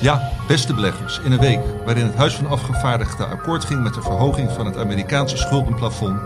[0.00, 4.02] Ja, beste beleggers, in een week waarin het Huis van Afgevaardigden akkoord ging met de
[4.02, 6.20] verhoging van het Amerikaanse schuldenplafond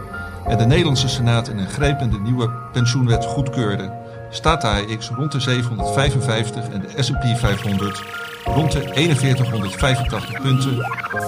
[0.46, 3.92] en de Nederlandse Senaat een ingrijpende nieuwe pensioenwet goedkeurde,
[4.30, 8.02] staat de AEX rond de 755 en de S&P 500
[8.44, 10.76] rond de 4185 punten.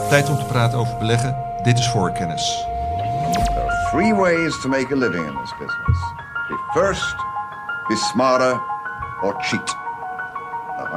[0.08, 1.36] Tijd om te praten over beleggen.
[1.62, 2.64] Dit is voorkennis.
[3.32, 5.98] There are three ways to make a living in this business.
[6.48, 7.16] Be first,
[7.88, 8.60] be smarter,
[9.22, 9.79] or cheat.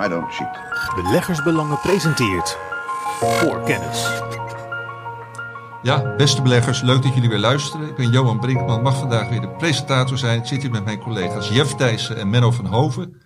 [0.05, 0.59] I don't cheat.
[0.95, 2.57] Beleggersbelangen presenteert
[3.19, 4.21] voor kennis.
[5.83, 7.87] Ja, beste beleggers, leuk dat jullie weer luisteren.
[7.87, 10.39] Ik ben Johan Brinkman, mag vandaag weer de presentator zijn.
[10.39, 13.21] Ik zit hier met mijn collega's Jeff Thijssen en Menno van Hoven.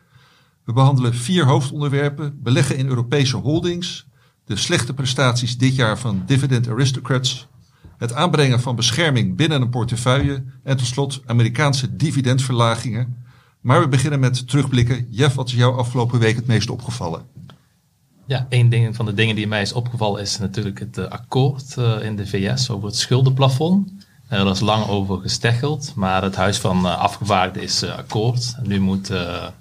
[0.63, 2.39] We behandelen vier hoofdonderwerpen.
[2.43, 4.07] Beleggen in Europese holdings.
[4.45, 7.47] De slechte prestaties dit jaar van Dividend Aristocrats.
[7.97, 10.43] Het aanbrengen van bescherming binnen een portefeuille.
[10.63, 13.26] En tot slot Amerikaanse dividendverlagingen.
[13.61, 15.07] Maar we beginnen met terugblikken.
[15.09, 17.21] Jeff, wat is jou afgelopen week het meest opgevallen?
[18.25, 21.75] Ja, een ding van de dingen die mij is opgevallen is natuurlijk het uh, akkoord
[21.79, 23.91] uh, in de VS over het schuldenplafond.
[24.31, 28.55] Uh, is lang over gesteggeld, maar het Huis van Afgevaardigden is akkoord.
[28.63, 29.07] Nu moet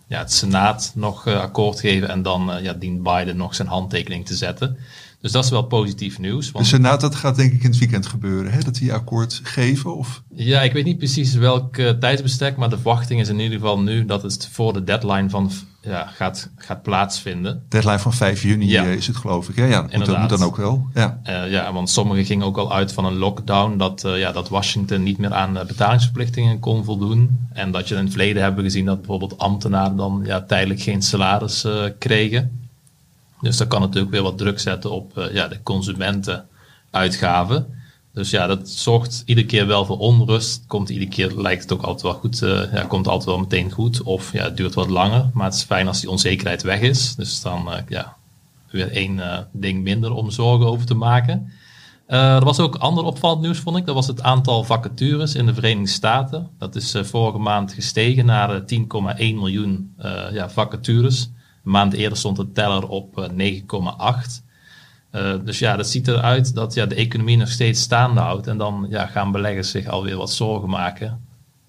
[0.06, 4.34] ja, het Senaat nog akkoord geven en dan ja, dient Biden nog zijn handtekening te
[4.34, 4.76] zetten.
[5.26, 6.50] Dus dat is wel positief nieuws.
[6.50, 6.64] Want...
[6.64, 8.60] De Senaat, dat gaat denk ik in het weekend gebeuren, hè?
[8.60, 9.96] dat die akkoord geven?
[9.96, 10.22] Of?
[10.34, 13.80] Ja, ik weet niet precies welk uh, tijdsbestek, maar de verwachting is in ieder geval
[13.80, 17.62] nu dat het voor de deadline van, ja, gaat, gaat plaatsvinden.
[17.68, 18.84] Deadline van 5 juni ja.
[18.84, 19.56] is het geloof ik.
[19.56, 20.86] Ja, ja moet, dat moet dan ook wel.
[20.94, 21.20] Ja.
[21.26, 24.48] Uh, ja, want sommigen gingen ook al uit van een lockdown, dat, uh, ja, dat
[24.48, 27.48] Washington niet meer aan betalingsverplichtingen kon voldoen.
[27.52, 31.02] En dat je in het verleden hebben gezien dat bijvoorbeeld ambtenaren dan ja, tijdelijk geen
[31.02, 31.66] salaris
[31.98, 32.64] kregen.
[33.40, 37.74] Dus dat kan natuurlijk weer wat druk zetten op uh, ja, de consumentenuitgaven.
[38.12, 40.64] Dus ja, dat zorgt iedere keer wel voor onrust.
[40.66, 43.70] Komt iedere keer, lijkt het ook altijd wel goed, uh, ja, komt altijd wel meteen
[43.70, 44.02] goed.
[44.02, 45.30] Of ja, het duurt wat langer.
[45.32, 47.14] Maar het is fijn als die onzekerheid weg is.
[47.14, 48.16] Dus dan, uh, ja,
[48.70, 51.52] weer één ding minder om zorgen over te maken.
[52.06, 53.86] er was ook ander opvallend nieuws, vond ik.
[53.86, 56.50] Dat was het aantal vacatures in de Verenigde Staten.
[56.58, 58.66] Dat is vorige maand gestegen naar 10,1
[59.16, 59.94] miljoen
[60.32, 61.30] ja, vacatures.
[61.66, 63.36] Een maand eerder stond de teller op 9,8.
[65.12, 68.46] Uh, dus ja, dat ziet eruit dat ja, de economie nog steeds staande houdt.
[68.46, 71.24] En dan ja, gaan beleggers zich alweer wat zorgen maken.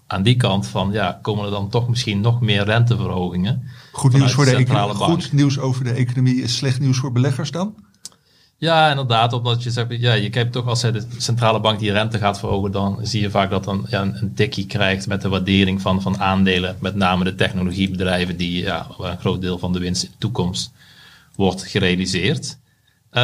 [0.07, 3.63] Aan die kant van, ja, komen er dan toch misschien nog meer renteverhogingen.
[3.91, 4.95] Goed nieuws, voor de, de economie.
[4.95, 7.75] Goed nieuws over de economie is slecht nieuws voor beleggers dan?
[8.59, 9.33] Ja, inderdaad.
[9.33, 12.71] Omdat je zegt, ja, je kijkt toch als de centrale bank die rente gaat verhogen,
[12.71, 16.19] dan zie je vaak dat dan ja, een, tikkie krijgt met de waardering van, van
[16.19, 16.77] aandelen.
[16.79, 20.71] Met name de technologiebedrijven die ja, een groot deel van de winst in de toekomst
[21.35, 22.57] wordt gerealiseerd.
[23.11, 23.23] Uh,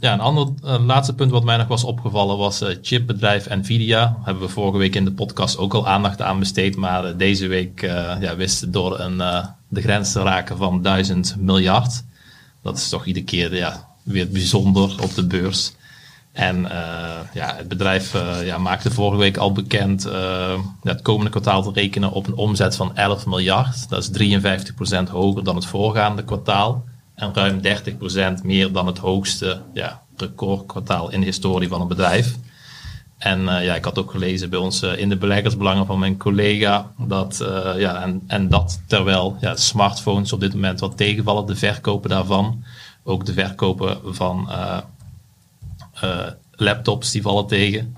[0.00, 0.48] ja, een ander
[0.86, 4.00] laatste punt wat mij nog was opgevallen was uh, chipbedrijf Nvidia.
[4.00, 6.76] Daar hebben we vorige week in de podcast ook al aandacht aan besteed.
[6.76, 7.80] Maar uh, deze week
[8.20, 9.16] ja, wisten door een,
[9.68, 12.04] de grens te raken van 1000 miljard.
[12.62, 15.72] Dat is toch iedere keer ja, weer bijzonder op de beurs.
[16.36, 16.70] En uh,
[17.34, 21.70] ja, het bedrijf uh, ja, maakte vorige week al bekend uh, het komende kwartaal te
[21.72, 23.88] rekenen op een omzet van 11 miljard.
[23.88, 24.38] Dat is
[25.06, 26.84] 53% hoger dan het voorgaande kwartaal.
[27.14, 27.60] En ruim
[28.40, 32.34] 30% meer dan het hoogste ja, recordkwartaal in de historie van het bedrijf.
[33.18, 37.44] En ja, ik had ook gelezen bij ons in de beleggersbelangen van mijn collega dat,
[37.76, 42.64] ja, en, en dat terwijl ja, smartphones op dit moment wat tegenvallen, de verkopen daarvan
[43.06, 44.78] ook de verkopen van uh,
[46.04, 47.96] uh, laptops die vallen tegen.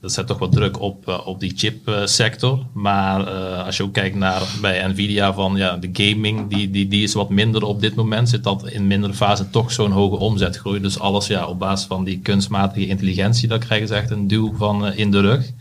[0.00, 2.58] Dat zet toch wat druk op, op die chipsector.
[2.72, 3.30] maar
[3.64, 7.14] als je ook kijkt naar bij Nvidia van ja, de gaming, die, die, die is
[7.14, 8.28] wat minder op dit moment.
[8.28, 10.80] Zit dat in mindere fase toch zo'n hoge omzetgroei.
[10.80, 14.54] Dus alles ja, op basis van die kunstmatige intelligentie, daar krijgen ze echt een duw
[14.56, 15.52] van in de rug.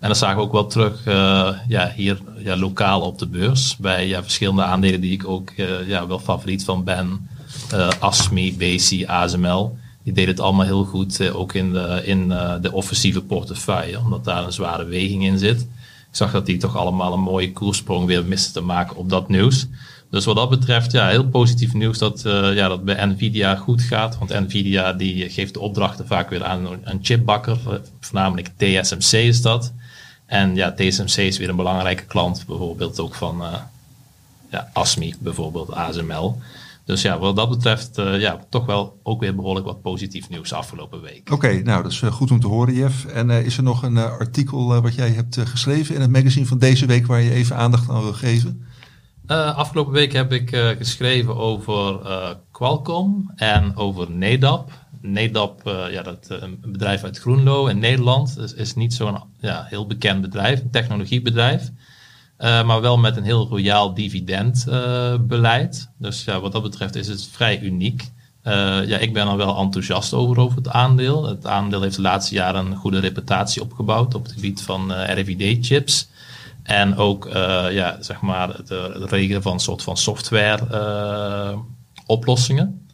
[0.00, 3.76] En dat zagen we ook wel terug uh, ja, hier ja, lokaal op de beurs.
[3.76, 7.28] Bij ja, verschillende aandelen die ik ook uh, ja, wel favoriet van ben.
[7.74, 9.76] Uh, ASMI, BC, ASML.
[10.02, 12.28] Die deden het allemaal heel goed, ook in, de, in
[12.60, 13.98] de offensieve portefeuille.
[13.98, 15.60] Omdat daar een zware weging in zit.
[15.60, 19.28] Ik zag dat die toch allemaal een mooie koersprong weer misten te maken op dat
[19.28, 19.66] nieuws.
[20.10, 23.82] Dus wat dat betreft, ja, heel positief nieuws dat, uh, ja, dat bij Nvidia goed
[23.82, 24.18] gaat.
[24.18, 27.58] Want Nvidia die geeft de opdrachten vaak weer aan een chipbakker.
[28.00, 29.72] Voornamelijk TSMC is dat.
[30.30, 33.54] En ja, TSMC is weer een belangrijke klant, bijvoorbeeld ook van uh,
[34.50, 36.38] ja, ASMI, bijvoorbeeld ASML.
[36.84, 40.52] Dus ja, wat dat betreft, uh, ja, toch wel ook weer behoorlijk wat positief nieuws
[40.52, 41.20] afgelopen week.
[41.20, 43.04] Oké, okay, nou dat is goed om te horen, Jeff.
[43.04, 46.58] En uh, is er nog een artikel wat jij hebt geschreven in het magazine van
[46.58, 48.64] deze week waar je even aandacht aan wil geven?
[49.54, 52.00] afgelopen week heb ik geschreven over
[52.50, 54.70] Qualcomm en over NEDAP.
[55.02, 59.64] Nedap, uh, ja, dat, uh, een bedrijf uit Groenlo in Nederland, is, niet zo'n ja,
[59.68, 61.70] heel bekend bedrijf, een technologiebedrijf.
[62.38, 65.90] Uh, maar wel met een heel royaal dividendbeleid.
[65.98, 68.10] dus ja, wat dat betreft is het vrij uniek.
[68.42, 71.24] Ja, ik ben er wel enthousiast over, over het aandeel.
[71.24, 76.08] Het aandeel heeft de laatste jaren een goede reputatie opgebouwd op het gebied van RFID-chips.
[76.62, 77.28] En ook
[77.70, 78.70] ja, zeg maar het,
[79.10, 82.89] regelen van soort van software-oplossingen.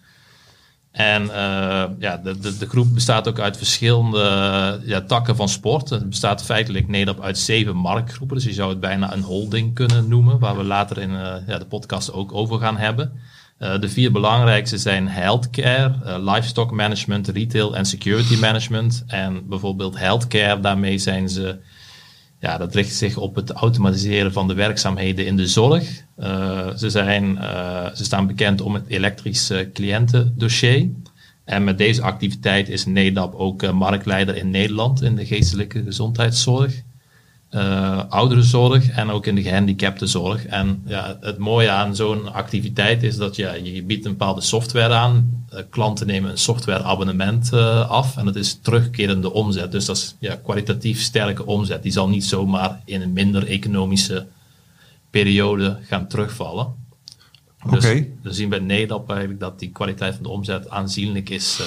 [0.97, 5.91] En uh, ja, de, de, de, groep bestaat ook uit verschillende ja, takken van sport.
[5.91, 8.37] Het bestaat feitelijk neder uit zeven marktgroepen.
[8.37, 11.59] Dus je zou het bijna een holding kunnen noemen, waar we later in uh, ja,
[11.59, 13.13] de podcast ook over gaan hebben.
[13.59, 19.05] Uh, de vier belangrijkste zijn healthcare, livestock management, retail en security management.
[19.07, 21.59] En bijvoorbeeld healthcare, daarmee zijn ze
[22.47, 26.05] ja, dat richt zich op het automatiseren van de werkzaamheden in de zorg.
[26.19, 30.89] Uh, ze, zijn, uh, ze staan bekend om het elektrisch cliëntendossier.
[31.45, 36.83] En met deze activiteit is NEDAP ook uh, marktleider in Nederland in de geestelijke gezondheidszorg
[37.57, 40.47] uh, ouderenzorg en ook in de gehandicaptenzorg.
[40.47, 44.95] En ja, het mooie aan zo'n activiteit is dat ja, je biedt een bepaalde software
[44.95, 45.45] aan.
[45.55, 49.73] Uh, klanten nemen een softwareabonnement uh, af en dat is terugkerende omzet.
[49.73, 51.83] Dus dat is ja, kwalitatief sterke omzet.
[51.83, 54.27] Die zal niet zomaar in een minder economische
[55.11, 56.75] periode gaan terugvallen.
[57.71, 58.13] Dus okay.
[58.23, 61.61] we zien bij Nederland eigenlijk dat die kwaliteit van de omzet aanzienlijk is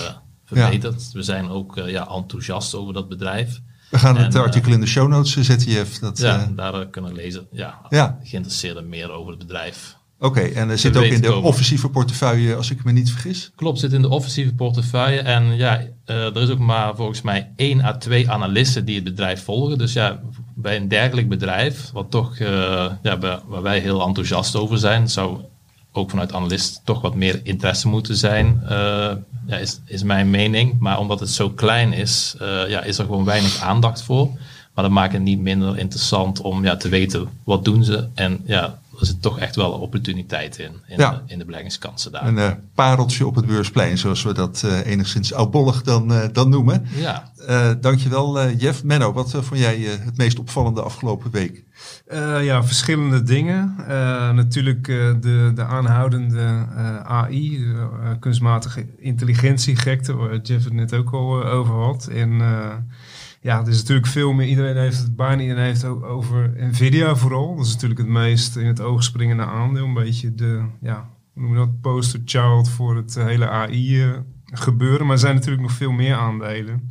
[0.46, 1.02] verbeterd.
[1.02, 1.18] Ja.
[1.18, 3.62] We zijn ook ja, enthousiast over dat bedrijf.
[3.90, 6.00] We gaan het en, artikel in de show notes zetten, Jeff.
[6.00, 7.48] Dat, ja, uh, daar kunnen lezen.
[7.52, 8.20] Ja, ja.
[8.24, 9.98] geïnteresseerden meer over het bedrijf.
[10.22, 11.44] Oké, okay, en er zit ook in de komen.
[11.44, 13.52] offensieve portefeuille, als ik me niet vergis.
[13.56, 15.20] Klopt, zit in de offensieve portefeuille.
[15.20, 19.44] En ja, er is ook maar volgens mij één à twee analisten die het bedrijf
[19.44, 19.78] volgen.
[19.78, 20.20] Dus ja,
[20.56, 22.48] bij een dergelijk bedrijf, wat toch, uh,
[23.02, 25.40] ja, waar wij heel enthousiast over zijn, zou
[25.92, 28.70] ook vanuit analist toch wat meer interesse moeten zijn, uh,
[29.48, 30.80] ja, is, is mijn mening.
[30.80, 34.30] Maar omdat het zo klein is, uh, ja, is er gewoon weinig aandacht voor.
[34.74, 38.08] Maar dat maakt het niet minder interessant om ja, te weten wat doen ze.
[38.14, 41.12] En ja, er zit toch echt wel een opportuniteit in, in, ja.
[41.12, 42.28] de, in de beleggingskansen daar.
[42.28, 46.88] Een uh, pareltje op het beursplein, zoals we dat enigszins oudbollig dan, dan noemen.
[46.96, 47.32] Ja.
[47.82, 48.84] dankjewel Jeff.
[48.84, 51.64] Menno, wat vond jij het meest opvallende afgelopen week?
[52.42, 53.76] Ja, verschillende dingen.
[54.36, 54.86] natuurlijk
[55.22, 56.66] de, de aanhoudende
[57.04, 57.66] AI,
[58.20, 62.08] kunstmatige intelligentiegekte, waar Jeff het net ook al over had.
[62.08, 62.42] En
[63.42, 64.48] ja, er is natuurlijk veel meer.
[64.48, 67.56] Iedereen heeft het, bijna iedereen heeft het over Nvidia vooral.
[67.56, 69.86] Dat is natuurlijk het meest in het oog springende aandeel.
[69.86, 74.06] Een beetje de, ja, hoe noem je dat, poster child voor het hele AI
[74.46, 75.06] gebeuren.
[75.06, 76.90] Maar er zijn natuurlijk nog veel meer aandelen.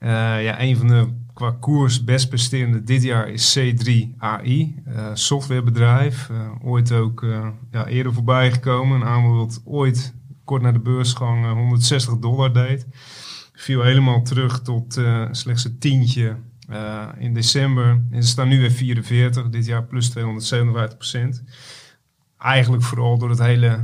[0.00, 6.30] Ja, een van de qua koers best presterende dit jaar is C3 AI, uh, softwarebedrijf.
[6.62, 7.26] ooit ook
[7.70, 9.00] ja, eerder voorbij gekomen.
[9.00, 10.14] Een dat ooit
[10.44, 12.86] kort na de beursgang 160 dollar deed
[13.52, 15.00] viel helemaal terug tot
[15.30, 16.36] slechts een tientje
[17.18, 18.02] in december.
[18.10, 21.42] En ze staan nu weer 44, dit jaar plus 257 procent.
[22.38, 23.80] Eigenlijk vooral door het hele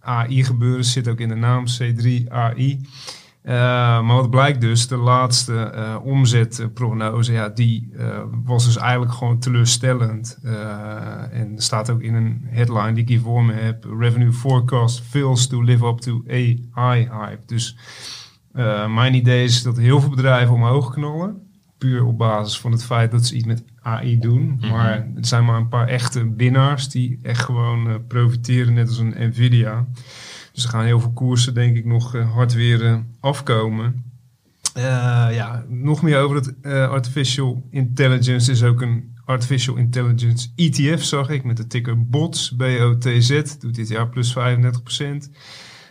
[0.00, 2.80] AI-gebeuren, zit ook in de naam C3 AI.
[3.48, 5.72] Maar wat blijkt dus, de laatste
[6.02, 7.92] omzetprognose, ja, die
[8.44, 10.38] was dus eigenlijk gewoon teleurstellend.
[11.30, 15.00] en er staat ook in een headline die ik hier voor me heb, revenue forecast
[15.00, 16.68] fails to live up to AI
[17.12, 17.42] hype.
[17.46, 17.76] Dus
[18.88, 21.42] mijn idee is dat heel veel bedrijven omhoog knallen.
[21.78, 24.42] Puur op basis van het feit dat ze iets met AI doen.
[24.42, 24.70] Mm-hmm.
[24.70, 29.14] Maar het zijn maar een paar echte winnaars die echt gewoon profiteren, net als een
[29.18, 29.86] Nvidia.
[30.58, 34.04] Dus er gaan heel veel koersen, denk ik, nog uh, hard weer afkomen.
[34.74, 36.54] ja, nog meer over het
[36.90, 43.42] artificial intelligence is ook een artificial intelligence ETF, zag ik, met de ticker BOTS, B-O-T-Z,
[43.58, 45.30] doet dit jaar plus 35 procent.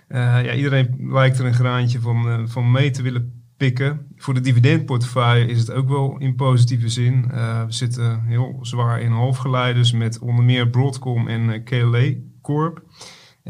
[0.10, 4.08] Uh, ja, iedereen lijkt er een graantje van, van mee te willen pikken.
[4.16, 7.28] Voor de dividendportefeuille is het ook wel in positieve zin.
[7.28, 12.84] We zitten heel zwaar in halfgeleiders met onder meer Broadcom en KLA Corp.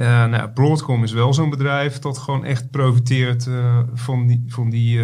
[0.04, 3.50] nou, Broadcom is wel zo'n bedrijf dat gewoon echt profiteert
[3.94, 5.00] van die, van die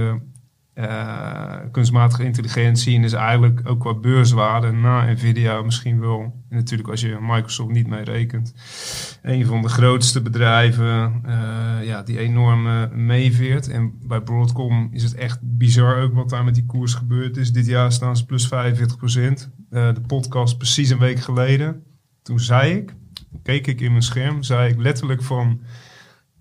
[0.76, 7.02] uh, kunstmatige intelligentie en is eigenlijk ook qua beurswaarde na Nvidia misschien wel, natuurlijk als
[7.02, 8.54] je Microsoft niet mee rekent,
[9.22, 11.22] een van de grootste bedrijven
[11.84, 13.70] ja, die enorm meeveert.
[13.70, 17.52] En bij Broadcom is het echt bizar ook wat daar met die koers gebeurd is.
[17.52, 19.50] Dit jaar staan ze plus 45 procent.
[19.70, 21.84] de podcast precies een week geleden.
[22.22, 22.96] Toen zei ik,
[23.44, 25.62] keek ik in mijn scherm, zei ik letterlijk van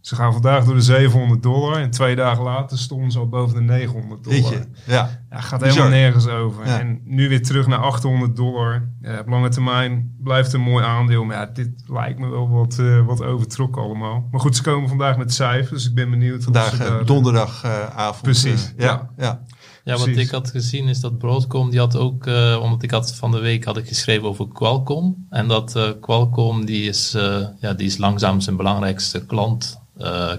[0.03, 3.55] ze gaan vandaag door de 700 dollar en twee dagen later stonden ze al boven
[3.55, 4.67] de 900 dollar.
[4.87, 5.11] Ja.
[5.31, 5.41] ja.
[5.41, 6.65] gaat helemaal nergens over.
[6.65, 8.89] En nu weer terug naar 800 dollar.
[9.03, 11.25] Ja, op lange termijn blijft een mooi aandeel.
[11.25, 14.29] Maar ja, dit lijkt me wel wat, uh, wat overtrokken allemaal.
[14.31, 16.45] Maar goed, ze komen vandaag met cijfers, dus ik ben benieuwd.
[16.45, 18.23] Vandaag uh, donderdagavond.
[18.23, 19.11] Precies, ja.
[19.17, 19.43] ja.
[19.85, 23.15] Ja, wat ik had gezien is dat Broadcom, die had ook, eh, omdat ik had
[23.15, 25.27] van de week had ik geschreven over Qualcomm.
[25.31, 29.81] En dat eh, Qualcomm, die is, eh, ja, die is langzaam zijn belangrijkste klant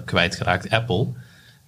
[0.04, 1.06] kwijtgeraakt, Apple.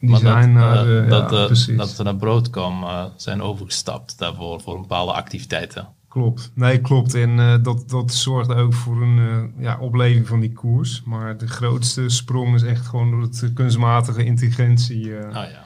[0.00, 2.84] Die Maar zijn dat, naar, dat, ja, dat ze naar Broadcom
[3.16, 5.88] zijn overgestapt daarvoor, voor bepaalde activiteiten.
[6.08, 6.50] Klopt.
[6.54, 7.14] Nee, klopt.
[7.14, 11.02] En dat, dat zorgde ook voor een ja, opleving van die koers.
[11.04, 15.65] Maar de grootste sprong is echt gewoon door het kunstmatige intelligentie Ah ja.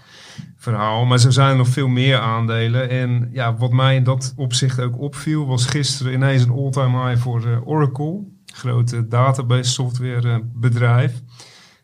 [0.61, 1.05] Verhaal.
[1.05, 2.89] Maar zo zijn nog veel meer aandelen.
[2.91, 7.23] En ja, wat mij in dat opzicht ook opviel, was gisteren ineens een all-time high
[7.23, 8.25] voor eh, Oracle.
[8.47, 11.23] Grote database software eh, bedrijf.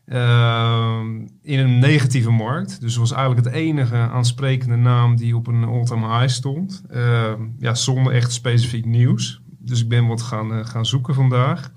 [0.06, 1.06] Ehm,
[1.42, 2.80] in een negatieve markt.
[2.80, 6.82] Dus was eigenlijk het enige aansprekende naam die op een all-time high stond.
[6.90, 9.40] Ehm, ja, zonder echt specifiek nieuws.
[9.58, 11.72] Dus ik ben wat gaan, eh, gaan zoeken vandaag.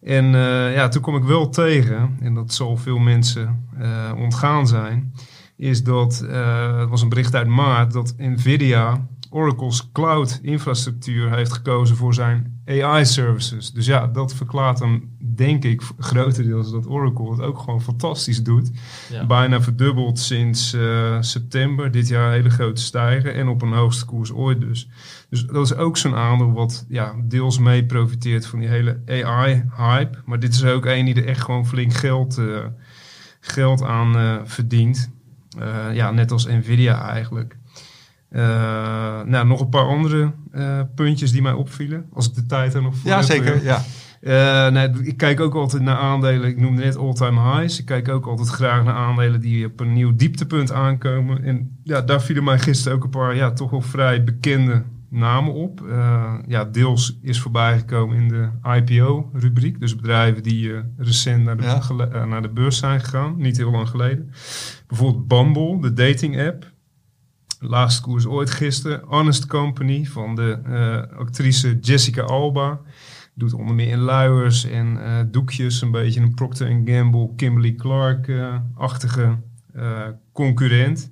[0.00, 0.26] En
[0.72, 3.68] ja, toen kom ik wel tegen, en dat zal veel mensen
[4.16, 5.12] ontgaan zijn,
[5.62, 11.52] is dat, eh, het was een bericht uit maart, dat Nvidia Oracle's cloud infrastructuur heeft
[11.52, 13.72] gekozen voor zijn AI services.
[13.72, 15.02] Dus ja, dat verklaart dan
[15.34, 18.70] denk ik grotendeels dat Oracle het ook gewoon fantastisch doet.
[19.10, 19.26] Ja.
[19.26, 21.90] Bijna verdubbeld sinds eh, september.
[21.90, 24.88] Dit jaar een hele grote stijgen en op een hoogste koers ooit dus.
[25.28, 30.18] Dus dat is ook zo'n aandeel wat ja, deels mee profiteert van die hele AI-hype.
[30.24, 32.64] Maar dit is ook een die er echt gewoon flink geld, eh,
[33.40, 35.10] geld aan verdient.
[35.58, 37.56] Eh, ja, net als Nvidia eigenlijk.
[38.32, 38.42] Eh,
[39.24, 42.04] nou, nog een paar andere eh, puntjes die mij opvielen.
[42.12, 43.64] Als ik de tijd er nog voor Ja, heb, zeker.
[43.64, 43.82] Ja.
[44.20, 46.48] Eh, nee, ik kijk ook altijd naar aandelen.
[46.48, 47.78] Ik noemde net all-time highs.
[47.78, 51.42] Ik kijk ook altijd graag naar aandelen die op een nieuw dieptepunt aankomen.
[51.44, 55.52] En ja, daar vielen mij gisteren ook een paar ja, toch wel vrij bekende namen
[55.52, 55.82] op.
[56.46, 59.80] Ja, deels is voorbijgekomen in de IPO-rubriek.
[59.80, 62.24] Dus bedrijven die recent naar de, Ja.
[62.24, 63.34] naar de beurs zijn gegaan.
[63.36, 64.30] Niet heel lang geleden.
[64.92, 66.72] Bijvoorbeeld Bumble, de dating-app.
[67.60, 69.02] Laagste koers ooit gisteren.
[69.06, 72.80] Honest Company van de eh, actrice Jessica Alba.
[73.34, 79.38] Doet onder meer in luiers en eh, doekjes een beetje een Procter Gamble, Kimberly Clark-achtige
[79.72, 81.10] eh, concurrent.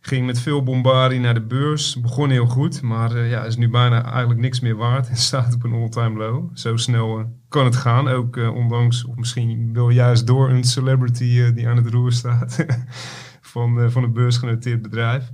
[0.00, 2.00] Ging met veel bombardie naar de beurs.
[2.00, 5.08] Begon heel goed, maar eh, ja, is nu bijna eigenlijk niks meer waard.
[5.08, 6.50] En staat op een all-time low.
[6.54, 8.08] Zo snel eh, kan het gaan.
[8.08, 12.66] Ook eh, ondanks, of misschien wel juist door een celebrity die aan het roer staat.
[13.40, 15.30] van, van een beursgenoteerd bedrijf.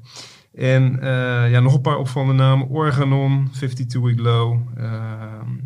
[0.57, 2.69] En eh, ja, nog een paar opvallende namen.
[2.69, 4.59] Organon, 52-week low.
[4.79, 5.13] Uh,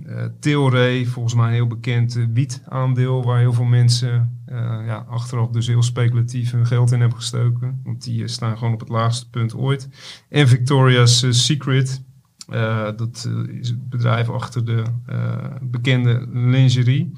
[0.06, 3.24] uh, Tilray, volgens mij een heel bekend uh, wietaandeel...
[3.24, 4.38] waar heel veel mensen
[4.86, 7.80] ja, achteraf dus heel speculatief hun geld in hebben gestoken.
[7.84, 9.88] Want die staan gewoon op het laagste punt ooit.
[10.28, 12.02] En Victoria's Secret.
[12.96, 13.28] Dat
[13.60, 14.82] is het bedrijf achter de
[15.62, 17.12] bekende lingerie.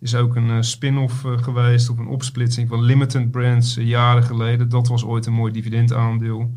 [0.00, 4.68] Is ook een spin-off geweest of een opsplitsing van Limited Brands jaren geleden.
[4.68, 6.50] Dat was ooit een mooi dividendaandeel.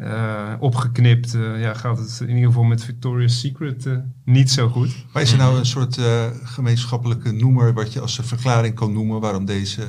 [0.00, 4.68] Uh, opgeknipt uh, ja, gaat het in ieder geval met Victoria's Secret uh, niet zo
[4.68, 5.06] goed.
[5.12, 6.00] Maar is er nou een soort
[6.42, 9.82] gemeenschappelijke noemer wat je als een verklaring kan noemen waarom deze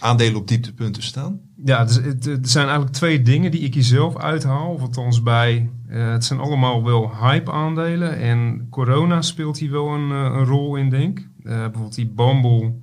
[0.00, 1.40] aandelen op dieptepunten staan?
[1.64, 4.72] Ja, dus het, er zijn eigenlijk twee dingen die ik hier zelf uithaal.
[4.72, 8.18] Of althans bij, het zijn allemaal wel hype aandelen.
[8.18, 11.28] En corona speelt hier wel een, een rol in, denk ik.
[11.42, 12.74] Bijvoorbeeld die Bumble,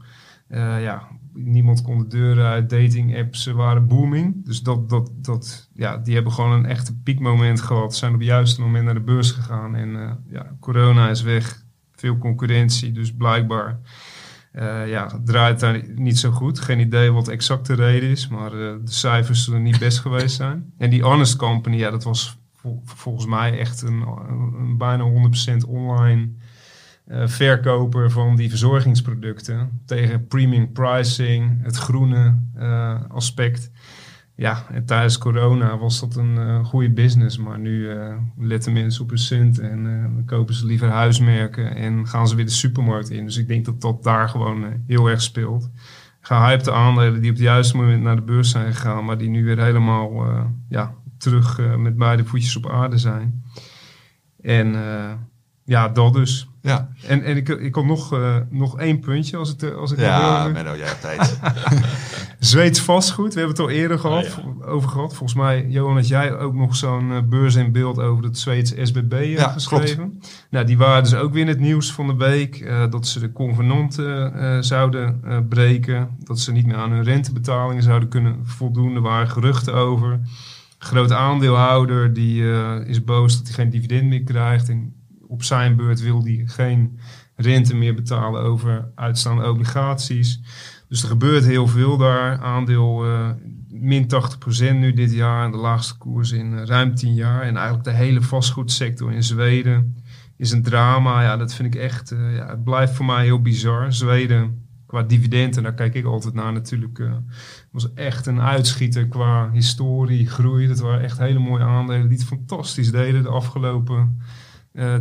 [0.81, 1.07] ja,
[1.37, 4.45] niemand kon de deuren uit, dating apps waren booming.
[4.45, 7.95] Dus dat, dat, dat, ja, die hebben gewoon een echte piekmoment gehad.
[7.95, 9.75] Zijn op het juiste moment naar de beurs gegaan.
[9.75, 13.79] En uh, ja, corona is weg, veel concurrentie, dus blijkbaar
[14.53, 16.59] uh, ja, draait daar niet zo goed.
[16.59, 20.35] Geen idee wat exact de reden is, maar uh, de cijfers zullen niet best geweest
[20.35, 20.73] zijn.
[20.77, 24.05] En die Honest Company, ja, dat was vol, volgens mij echt een,
[24.77, 25.03] bijna
[25.63, 26.29] 100% online
[27.09, 33.71] verkoper van die verzorgingsproducten tegen premium pricing, het groene uh, aspect.
[34.35, 37.89] Ja, en tijdens corona was dat een uh, goede business, maar nu
[38.37, 42.45] letten mensen op hun cent en uh, kopen ze liever huismerken en gaan ze weer
[42.45, 43.25] de supermarkt in.
[43.25, 45.69] Dus ik denk dat dat daar gewoon heel erg speelt.
[46.21, 49.45] Gehypte aandelen die op het juiste moment naar de beurs zijn gegaan, maar die nu
[49.45, 50.25] weer helemaal
[50.69, 53.43] ja, terug met beide voetjes op aarde zijn.
[54.41, 54.75] En
[55.63, 56.46] ja, dat dus.
[56.61, 56.89] Ja.
[57.07, 60.47] En, en ik, ik had nog, uh, nog één puntje als, het, als ik Ja,
[60.47, 61.39] Menno, jij hebt tijd.
[62.39, 64.65] Zweeds vastgoed, we hebben het al eerder gehad, oh, ja.
[64.65, 65.13] over gehad.
[65.13, 68.73] Volgens mij, Johan, had jij ook nog zo'n uh, beurs in beeld over het Zweeds
[68.81, 69.95] SBB uh, ja, geschreven.
[69.95, 70.47] Klopt.
[70.49, 72.59] Nou, die waren dus ook weer in het nieuws van de week.
[72.59, 76.09] Uh, dat ze de convenanten zouden breken.
[76.19, 78.95] Dat ze niet meer aan hun rentebetalingen zouden kunnen voldoen.
[78.95, 80.19] Er waren geruchten over.
[80.77, 82.43] Groot aandeelhouder die
[82.85, 84.69] is boos dat hij geen dividend meer krijgt.
[84.69, 84.96] En
[85.27, 86.99] op zijn beurt wil hij geen
[87.35, 90.41] rente meer betalen over uitstaande obligaties.
[90.89, 92.39] Dus er gebeurt heel veel daar.
[92.39, 93.29] Aandeel uh,
[93.69, 94.09] min
[94.71, 95.45] 80% nu dit jaar.
[95.45, 97.41] En de laagste koers in uh, ruim 10 jaar.
[97.41, 100.03] En eigenlijk de hele vastgoedsector in Zweden
[100.37, 101.23] is een drama.
[101.23, 102.11] Ja, dat vind ik echt.
[102.11, 103.93] Uh, ja, het blijft voor mij heel bizar.
[103.93, 107.01] Zweden qua dividenden, daar kijk ik altijd naar natuurlijk.
[107.71, 110.67] was echt een uitschieter qua historie, groei.
[110.67, 114.17] Dat waren echt hele mooie aandelen die het fantastisch deden de afgelopen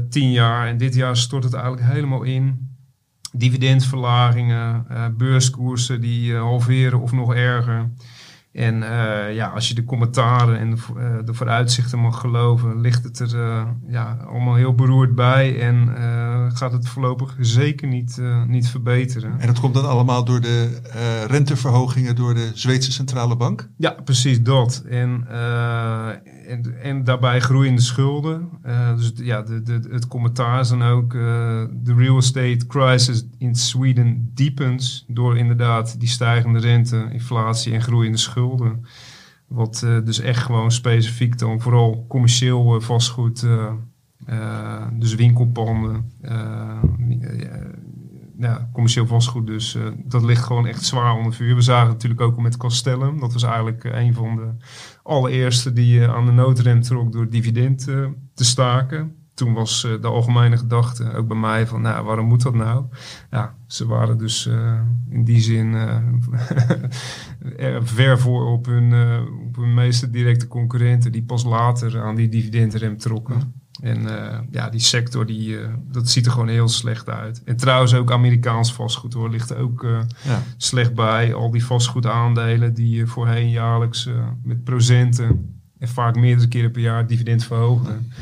[0.08, 0.66] tien jaar.
[0.66, 2.74] En dit jaar stort het eigenlijk helemaal in
[3.32, 7.90] dividendverlagingen, uh, beurskoersen die uh, halveren of nog erger.
[8.56, 13.20] En uh, ja, als je de commentaren en de, de, vooruitzichten mag geloven, ligt het
[13.20, 15.94] er ja, allemaal heel beroerd bij en
[16.54, 19.34] gaat het voorlopig zeker niet, niet verbeteren.
[19.38, 20.80] En dat komt dan allemaal door de
[21.26, 23.68] renteverhogingen door de Zweedse Centrale Bank?
[23.76, 24.84] Ja, precies dat.
[24.88, 25.26] En
[26.46, 28.48] en, en daarbij groeiende schulden.
[28.96, 34.30] Dus ja, de, de, het commentaar is dan ook: de real estate crisis in Sweden
[34.34, 38.45] deepens door inderdaad die stijgende rente, inflatie en groeiende schulden.
[39.46, 43.46] Wat uh, dus echt gewoon specifiek dan vooral commercieel vastgoed,
[44.92, 46.12] dus winkelpanden,
[48.38, 49.46] ja, commercieel vastgoed.
[49.46, 51.54] Dus dat ligt gewoon echt zwaar onder vuur.
[51.54, 53.20] We zagen natuurlijk ook met Castellum.
[53.20, 54.48] Dat was eigenlijk een van de
[55.02, 57.84] allereerste die aan de noodrem trok door dividend
[58.34, 59.15] te staken.
[59.36, 62.84] Toen was uh, de algemene gedachte ook bij mij van, nou, waarom moet dat nou?
[63.30, 64.46] Ja, ze waren dus
[65.10, 65.74] in die zin
[67.96, 68.92] ver voor op hun,
[69.46, 73.64] op hun meeste directe concurrenten die pas later aan die dividendrem trokken.
[73.80, 77.42] En uh, ja, die sector, die, uh, dat ziet er gewoon heel slecht uit.
[77.44, 80.42] En trouwens ook Amerikaans vastgoed hoor, ligt er ook uh, ja.
[80.56, 81.34] slecht bij.
[81.34, 84.08] Al die vastgoedaandelen die voorheen jaarlijks
[84.42, 88.06] met procenten en vaak meerdere keren per jaar dividend verhoogden.
[88.10, 88.14] Ja,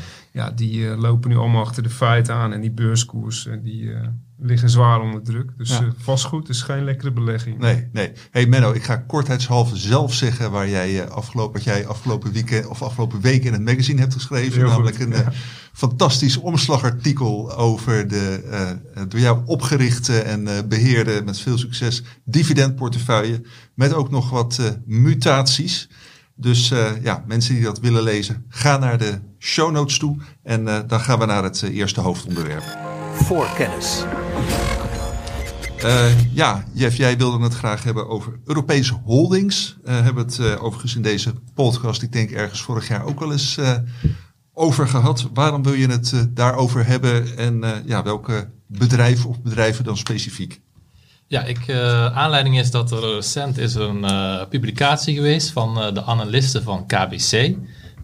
[0.55, 2.53] die lopen nu allemaal achter de feiten aan.
[2.53, 3.91] En die beurskoers, die
[4.37, 5.51] liggen zwaar onder druk.
[5.57, 5.81] Dus ja.
[5.81, 7.57] uh, vastgoed is geen lekkere belegging.
[7.59, 8.11] Nee, nee.
[8.31, 12.81] Hey Menno, ik ga kortheidshalve zelf zeggen waar jij afgelopen, wat jij afgelopen weekend of
[12.81, 14.59] afgelopen week in het magazine hebt geschreven.
[14.59, 15.31] Heel namelijk goed, een ja.
[15.73, 18.77] fantastisch omslagartikel over de
[19.07, 23.41] door jou opgerichte en beheerde met veel succes dividendportefeuille.
[23.73, 25.89] Met ook nog wat mutaties.
[26.35, 26.67] Dus
[27.01, 30.17] ja, mensen die dat willen lezen, ga naar de show notes toe.
[30.43, 32.63] En dan gaan we naar het eerste hoofdonderwerp.
[33.13, 34.03] Voor kennis.
[35.83, 39.77] Uh, ja, Jeff, jij wilde het graag hebben over Europese holdings.
[39.85, 43.59] Uh, hebben het overigens in deze podcast, ik denk ergens vorig jaar ook wel eens
[44.53, 45.29] over gehad.
[45.33, 50.61] Waarom wil je het daarover hebben en ja, welke bedrijven of bedrijven dan specifiek?
[51.27, 51.71] Ja, ik,
[52.13, 54.05] aanleiding is dat er recent is een
[54.49, 57.55] publicatie geweest van de analisten van KBC.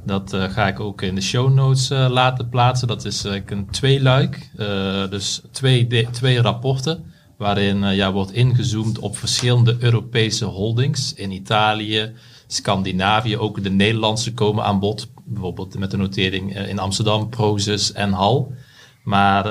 [0.05, 2.87] Dat uh, ga ik ook in de show notes uh, laten plaatsen.
[2.87, 4.49] Dat is uh, een tweeluik,
[5.09, 11.13] dus twee, twee rapporten waarin ja, wordt ingezoomd op verschillende Europese holdings.
[11.13, 12.13] In Italië,
[12.47, 15.09] Scandinavië, ook de Nederlandse komen aan bod.
[15.25, 18.53] Bijvoorbeeld met de notering in Amsterdam, Prozus en Hal.
[19.03, 19.47] Maar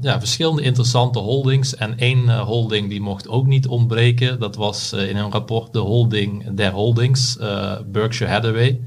[0.00, 1.76] ja, verschillende interessante holdings.
[1.76, 4.40] En één holding die mocht ook niet ontbreken.
[4.40, 7.38] Dat was in een rapport de holding der holdings,
[7.86, 8.80] Berkshire Hathaway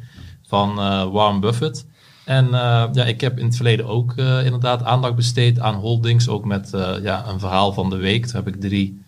[0.47, 0.75] van
[1.11, 1.85] Warren Buffett.
[2.25, 2.47] En
[2.93, 6.27] ja, ik heb in het verleden ook inderdaad aandacht besteed aan holdings.
[6.27, 6.69] Ook met
[7.01, 8.25] ja, een verhaal van de week.
[8.25, 9.01] Daar heb ik drie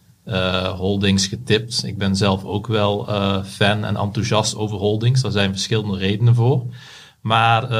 [0.75, 1.83] holdings getipt.
[1.85, 3.05] Ik ben zelf ook wel
[3.45, 5.21] fan en enthousiast over holdings.
[5.21, 6.65] Daar zijn verschillende redenen voor.
[7.21, 7.71] Maar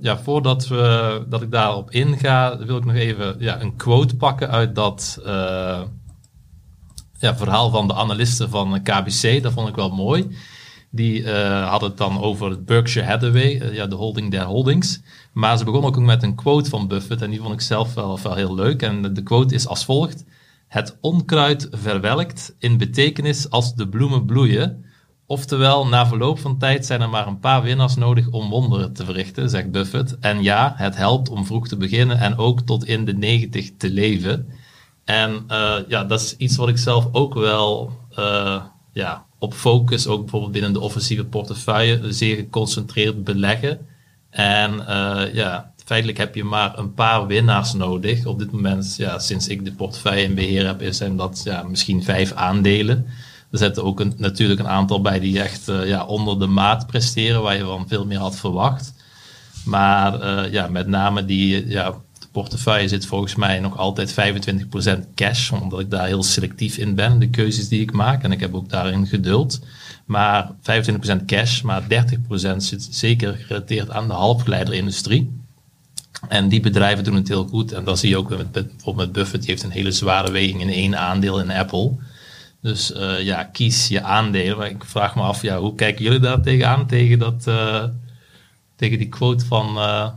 [0.00, 4.50] ja, voordat we, dat ik daarop inga, wil ik nog even ja, een quote pakken
[4.50, 5.20] uit dat
[7.18, 9.42] ja, verhaal van de analisten van KBC.
[9.42, 10.36] Dat vond ik wel mooi.
[10.90, 15.00] Die uh, hadden het dan over Berkshire Hathaway, ja, de holding der holdings.
[15.32, 18.18] Maar ze begonnen ook met een quote van Buffett en die vond ik zelf wel,
[18.22, 18.82] wel heel leuk.
[18.82, 20.24] En de quote is als volgt.
[20.68, 24.84] Het onkruid verwelkt in betekenis als de bloemen bloeien.
[25.30, 29.04] Oftewel, na verloop van tijd zijn er maar een paar winnaars nodig om wonderen te
[29.04, 30.18] verrichten, zegt Buffett.
[30.18, 33.90] En ja, het helpt om vroeg te beginnen en ook tot in de negentig te
[33.90, 34.48] leven.
[35.04, 37.92] En uh, ja, dat is iets wat ik zelf ook wel
[38.92, 43.86] ja, op focus, ook bijvoorbeeld binnen de offensieve portefeuille, zeer geconcentreerd beleggen.
[44.30, 48.26] En uh, ja, feitelijk heb je maar een paar winnaars nodig.
[48.26, 52.04] Op dit moment, ja, sinds ik de portefeuille in beheer heb, zijn dat ja, misschien
[52.04, 53.06] vijf aandelen.
[53.50, 56.86] Er zitten ook een, natuurlijk een aantal bij die echt uh, ja, onder de maat
[56.86, 58.94] presteren, waar je van veel meer had verwacht.
[59.64, 61.94] Maar uh, ja, met name die ja,
[62.32, 67.18] portefeuille zit volgens mij nog altijd 25% cash, omdat ik daar heel selectief in ben,
[67.18, 68.22] de keuzes die ik maak.
[68.22, 69.60] En ik heb ook daarin geduld.
[70.04, 71.86] Maar 25% cash, maar 30%
[72.56, 75.36] zit zeker gerelateerd aan de halfgeleiderindustrie.
[76.28, 77.72] En die bedrijven doen het heel goed.
[77.72, 79.42] En dat zie je ook met, bijvoorbeeld met Buffett.
[79.42, 81.96] Die heeft een hele zware weging in één aandeel in Apple.
[82.62, 84.56] Dus uh, ja, kies je aandelen.
[84.56, 86.86] Maar ik vraag me af, ja, hoe kijken jullie daar tegenaan?
[86.86, 87.84] Tegen, dat, uh,
[88.76, 90.08] tegen die quote van, uh,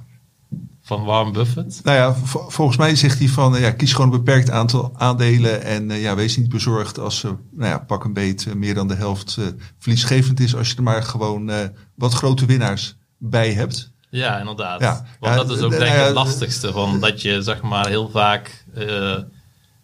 [0.82, 1.80] van Warren Buffett?
[1.84, 2.16] Nou ja,
[2.48, 5.64] volgens mij zegt hij van, ja, kies gewoon een beperkt aantal aandelen.
[5.64, 8.96] En ja, wees niet bezorgd als ze, nou ja, pak een beet meer dan de
[8.96, 9.38] helft
[9.78, 10.56] verliesgevend is.
[10.56, 11.52] Als je er maar gewoon
[11.96, 13.92] wat grote winnaars bij hebt.
[14.10, 14.82] Ja, inderdaad.
[14.82, 15.06] Ja.
[15.20, 16.72] Want dat is ook denk ik het lastigste.
[16.72, 18.66] Van dat je zeg maar heel vaak...
[18.78, 19.18] Uh,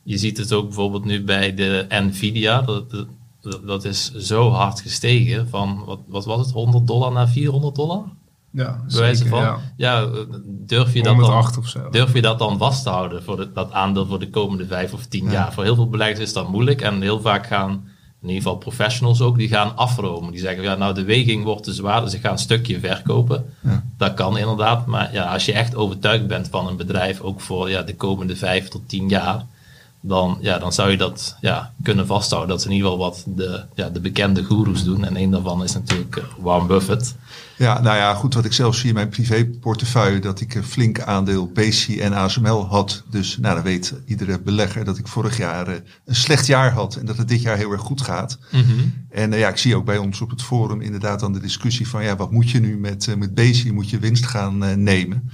[0.07, 2.61] je ziet het ook bijvoorbeeld nu bij de Nvidia.
[2.61, 3.07] Dat, dat,
[3.65, 5.49] dat is zo hard gestegen.
[5.49, 6.51] Van, wat, wat was het?
[6.51, 8.03] 100 dollar naar 400 dollar?
[8.51, 9.41] Ja, zeker, van.
[9.41, 9.59] Ja.
[9.77, 10.09] ja.
[10.45, 14.05] durf je dat dan, durf je dat dan vast te houden voor de, dat aandeel
[14.05, 15.53] voor de komende vijf of tien jaar?
[15.53, 17.71] Voor heel veel beleggers is dat moeilijk en heel vaak gaan
[18.21, 20.31] in ieder geval professionals ook, die gaan afromen.
[20.31, 23.53] Die zeggen, ja, nou de weging wordt te zwaar, dus ik ga een stukje verkopen.
[23.63, 23.83] Ja.
[23.97, 27.69] Dat kan inderdaad, maar ja, als je echt overtuigd bent van een bedrijf, ook voor
[27.69, 29.45] ja, de komende vijf tot tien jaar,
[30.01, 32.49] dan, ja, dan zou je dat ja, kunnen vasthouden.
[32.49, 35.05] Dat is in ieder geval wat de, ja, de bekende goeroes doen.
[35.05, 37.15] En een daarvan is natuurlijk eh, Warren Buffett.
[37.57, 40.99] Ja, nou ja, goed, wat ik zelf zie in mijn privéportefeuille, dat ik een flink
[40.99, 43.03] aandeel BC en ASML had.
[43.09, 46.95] Dus nou, dan weet iedere belegger dat ik vorig jaar eh, een slecht jaar had
[46.95, 48.37] en dat het dit jaar heel erg goed gaat.
[48.51, 51.39] Mm En uh, ja, ik zie ook bij ons op het forum inderdaad dan de
[51.39, 53.71] discussie van, ja, wat moet je nu met, met BC?
[53.71, 55.29] Moet je winst gaan nemen?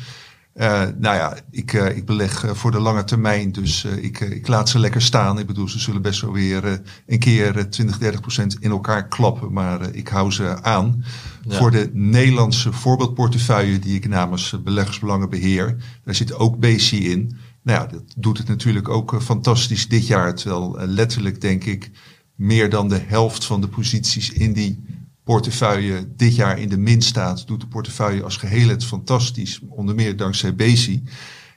[0.55, 4.47] Uh, nou ja, ik, uh, ik beleg uh, voor de lange termijn, dus ik, ik
[4.47, 5.39] laat ze lekker staan.
[5.39, 9.53] Ik bedoel, ze zullen best wel weer een keer 20, 30 procent in elkaar klappen,
[9.53, 11.03] maar ik hou ze aan.
[11.47, 11.57] Ja.
[11.57, 17.37] Voor de Nederlandse voorbeeldportefeuille die ik namens beleggersbelangen beheer, daar zit ook BC in.
[17.61, 21.91] Nou ja, dat doet het natuurlijk ook fantastisch dit jaar, terwijl letterlijk denk ik
[22.35, 24.83] meer dan de helft van de posities in die
[25.23, 29.95] portefeuille dit jaar in de min staat, doet de portefeuille als geheel het fantastisch, onder
[29.95, 31.03] meer dankzij Bezi.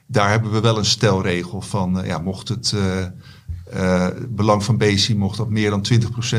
[0.05, 3.05] Daar hebben we wel een stelregel van, ja, mocht het uh,
[3.73, 5.85] uh, belang van Bezi, mocht dat meer dan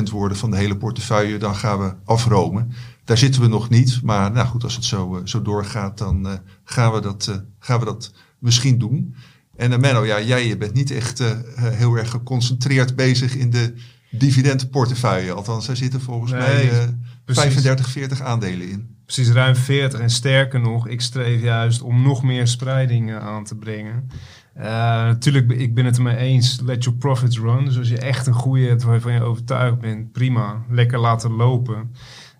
[0.09, 2.73] 20% worden van de hele portefeuille, dan gaan we afromen.
[3.05, 6.41] Daar zitten we nog niet, maar nou goed, als het zo, uh, zo doorgaat, dan
[6.65, 9.15] gaan, we dat, gaan we dat misschien doen.
[9.57, 11.23] En Menno, ja, jij bent niet echt
[11.61, 13.75] heel erg geconcentreerd bezig in de
[14.11, 15.33] dividendportefeuille.
[15.33, 16.41] Althans, daar zitten volgens nee.
[16.41, 16.71] mij
[17.35, 18.97] 35, 40 aandelen in.
[19.05, 20.01] Precies, ruim 40.
[20.01, 24.11] En sterker nog, ik streef juist om nog meer spreiding aan te brengen.
[24.57, 26.61] Uh, natuurlijk, ik ben het ermee eens.
[26.61, 27.65] Let your profits run.
[27.65, 30.63] Dus als je echt een goede hebt waarvan je overtuigd bent, prima.
[30.71, 31.91] Lekker laten lopen.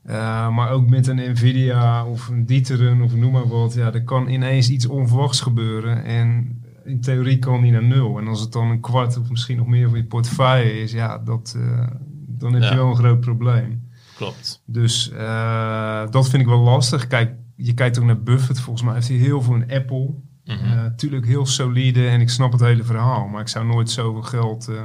[0.07, 3.75] Uh, maar ook met een Nvidia of een Dieteren of noem maar wat.
[3.75, 6.05] Ja, er kan ineens iets onverwachts gebeuren.
[6.05, 8.19] En in theorie kan die naar nul.
[8.19, 11.19] En als het dan een kwart of misschien nog meer van je portefeuille is, ja,
[11.19, 11.87] dat, uh,
[12.27, 12.71] dan heb ja.
[12.71, 13.88] je wel een groot probleem.
[14.19, 14.63] Klopt.
[14.67, 17.07] Dus uh, dat vind ik wel lastig.
[17.07, 18.61] Kijk, je kijkt ook naar Buffett.
[18.61, 20.15] Volgens mij heeft hij heel veel in Apple.
[20.45, 20.73] Mm -hmm.
[20.73, 23.27] uh, tuurlijk heel solide en ik snap het hele verhaal.
[23.27, 24.83] Maar ik zou nooit zoveel geld uh,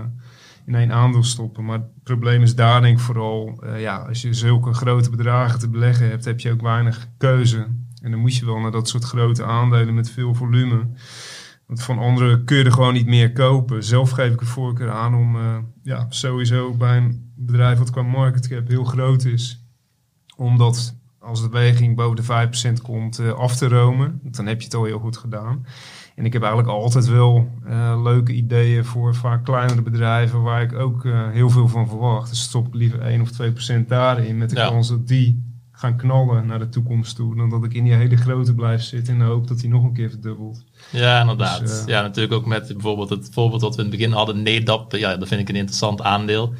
[0.65, 1.65] in één aandeel stoppen.
[1.65, 3.63] Maar het probleem is daar denk ik vooral...
[3.77, 7.67] ja, als je zulke grote bedragen te beleggen hebt, heb je ook weinig keuze.
[8.01, 10.87] En dan moet je wel naar dat soort grote aandelen met veel volume.
[11.67, 13.83] Want van anderen kun je er gewoon niet meer kopen.
[13.83, 15.37] Zelf geef ik een voorkeur aan om
[15.83, 19.65] ja, sowieso bij een bedrijf wat qua market cap heel groot is.
[20.35, 24.19] Omdat als de weging boven de 5% komt uh, af te romen.
[24.23, 25.65] Dan heb je het al heel goed gedaan.
[26.15, 30.73] En ik heb eigenlijk altijd wel uh, leuke ideeën voor vaak kleinere bedrijven waar ik
[30.73, 32.29] ook heel veel van verwacht.
[32.29, 33.29] Dus stop ik liever 1 of
[33.81, 34.67] 2% daarin met de ja.
[34.67, 37.35] kans dat die gaan knallen naar de toekomst toe.
[37.35, 39.83] Dan dat ik in die hele grote blijf zitten in de hoop dat die nog
[39.83, 40.63] een keer verdubbelt.
[40.89, 41.59] Ja, inderdaad.
[41.59, 44.43] Dus, uh, ja, natuurlijk ook met bijvoorbeeld het voorbeeld dat we in het begin hadden,
[44.43, 44.91] NEDAP.
[44.91, 46.53] Ja, dat vind ik een interessant aandeel.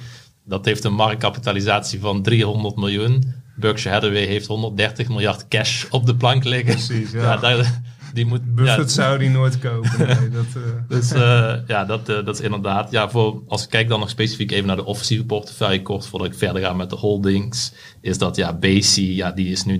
[0.43, 3.33] Dat heeft een marktkapitalisatie van 300 miljoen.
[3.55, 6.73] Berkshire Hathaway heeft 130 miljard cash op de plank liggen.
[6.73, 7.21] Precies, ja.
[7.21, 7.81] ja daar,
[8.13, 9.91] die moet, Buffett ja, zou die nooit kopen.
[9.97, 10.63] Nee, dat, uh...
[10.87, 12.91] Dus uh, ja, dat, uh, dat is inderdaad.
[12.91, 16.27] Ja, voor, als ik kijk dan nog specifiek even naar de offensieve portefeuille, kort voordat
[16.27, 19.79] ik verder ga met de holdings, is dat ja, BC, ja, die is nu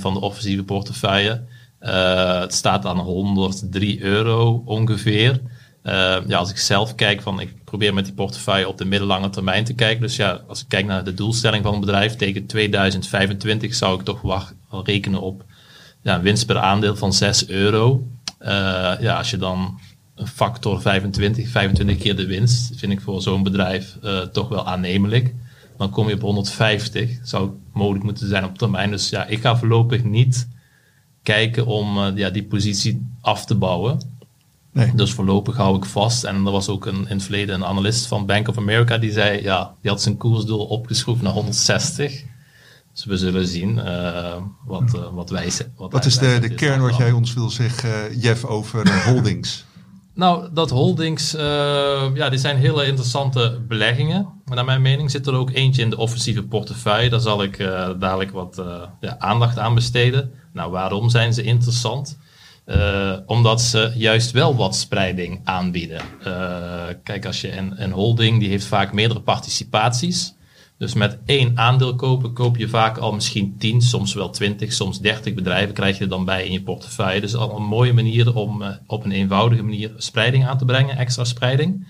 [0.00, 1.44] van de offensieve portefeuille.
[1.78, 5.40] het staat aan 103 euro ongeveer.
[6.26, 9.64] Ja, als ik zelf kijk van, ik probeer met die portefeuille op de middellange termijn
[9.64, 10.02] te kijken.
[10.02, 14.04] Dus ja, als ik kijk naar de doelstelling van een bedrijf tegen 2025 zou ik
[14.04, 15.44] toch wacht, rekenen op
[16.02, 18.06] ja, een winst per aandeel van 6 euro.
[18.40, 18.48] Uh,
[19.00, 19.80] ja, als je dan
[20.14, 24.66] een factor 25, 25 keer de winst, vind ik voor zo'n bedrijf uh, toch wel
[24.66, 25.34] aannemelijk.
[25.76, 28.90] Dan kom je op 150, zou mogelijk moeten zijn op termijn.
[28.90, 30.48] Dus ja, ik ga voorlopig niet
[31.22, 33.98] kijken om ja, die positie af te bouwen.
[34.72, 34.94] Nee.
[34.94, 36.24] Dus voorlopig hou ik vast.
[36.24, 39.12] En er was ook een, in het verleden een analist van Bank of America die
[39.12, 42.24] zei, ja, die had zijn koersdoel opgeschroefd naar 160.
[42.92, 46.80] Dus we zullen zien uh, wat, uh, wat wij Wat, wat is de, de kern
[46.80, 49.64] wat jij ons wil zeggen, Jeff, over holdings?
[50.14, 51.40] Nou, dat holdings, uh,
[52.14, 54.28] ja, die zijn hele interessante beleggingen.
[54.44, 57.10] Maar naar mijn mening zit er ook eentje in de offensieve portefeuille.
[57.10, 57.56] Daar zal ik
[57.98, 58.62] dadelijk wat
[59.00, 60.32] ja, aandacht aan besteden.
[60.52, 62.18] Nou, waarom zijn ze interessant?
[63.26, 66.02] omdat ze juist wel wat spreiding aanbieden.
[67.02, 70.34] kijk, als je een, een holding, die heeft vaak meerdere participaties.
[70.82, 75.00] Dus met één aandeel kopen, koop je vaak al misschien 10, soms wel 20, soms
[75.00, 77.20] 30 bedrijven krijg je er dan bij in je portefeuille.
[77.20, 80.96] Dus al een mooie manier om uh, op een eenvoudige manier spreiding aan te brengen,
[80.96, 81.86] extra spreiding.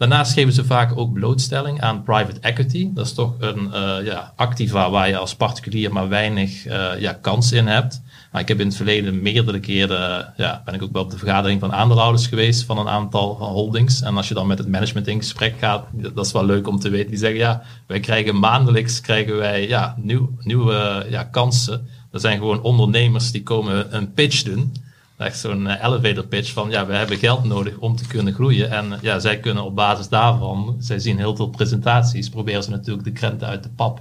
[0.00, 2.90] Daarnaast geven ze vaak ook blootstelling aan private equity.
[2.94, 7.12] Dat is toch een uh, ja, activa waar je als particulier maar weinig uh, ja,
[7.12, 8.02] kans in hebt.
[8.32, 11.18] Maar ik heb in het verleden meerdere keren, ja, ben ik ook wel op de
[11.18, 14.02] vergadering van aandeelhouders geweest van een aantal holdings.
[14.02, 16.78] En als je dan met het management in gesprek gaat, dat is wel leuk om
[16.78, 17.10] te weten.
[17.10, 21.86] Die zeggen, ja, wij krijgen maandelijks krijgen wij, ja, nieuw, nieuwe ja, kansen.
[22.12, 24.72] Er zijn gewoon ondernemers die komen een pitch doen.
[25.20, 28.70] Echt zo'n uh, elevator pitch van, ja, we hebben geld nodig om te kunnen groeien.
[28.70, 33.04] En ja, zij kunnen op basis daarvan, zij zien heel veel presentaties, proberen ze natuurlijk
[33.04, 34.00] de krenten uit de pap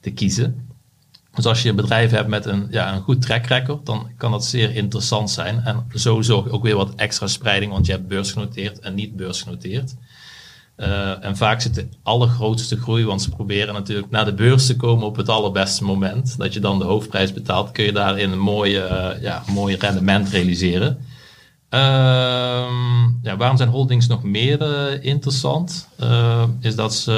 [0.00, 0.68] te kiezen.
[1.34, 4.30] Dus als je een bedrijf hebt met een, ja, een goed track record, dan kan
[4.30, 5.64] dat zeer interessant zijn.
[5.64, 9.16] En zo zorg je ook weer wat extra spreiding, want je hebt beursgenoteerd en niet
[9.16, 9.94] beursgenoteerd.
[10.80, 14.76] Uh, en vaak zit de allergrootste groei, want ze proberen natuurlijk naar de beurs te
[14.76, 16.38] komen op het allerbeste moment.
[16.38, 20.28] Dat je dan de hoofdprijs betaalt, kun je daarin een mooie, uh, ja, mooie rendement
[20.28, 20.98] realiseren.
[21.68, 25.88] Ehm, ja, waarom zijn holdings nog meer uh, interessant?
[26.60, 27.12] Is dat ze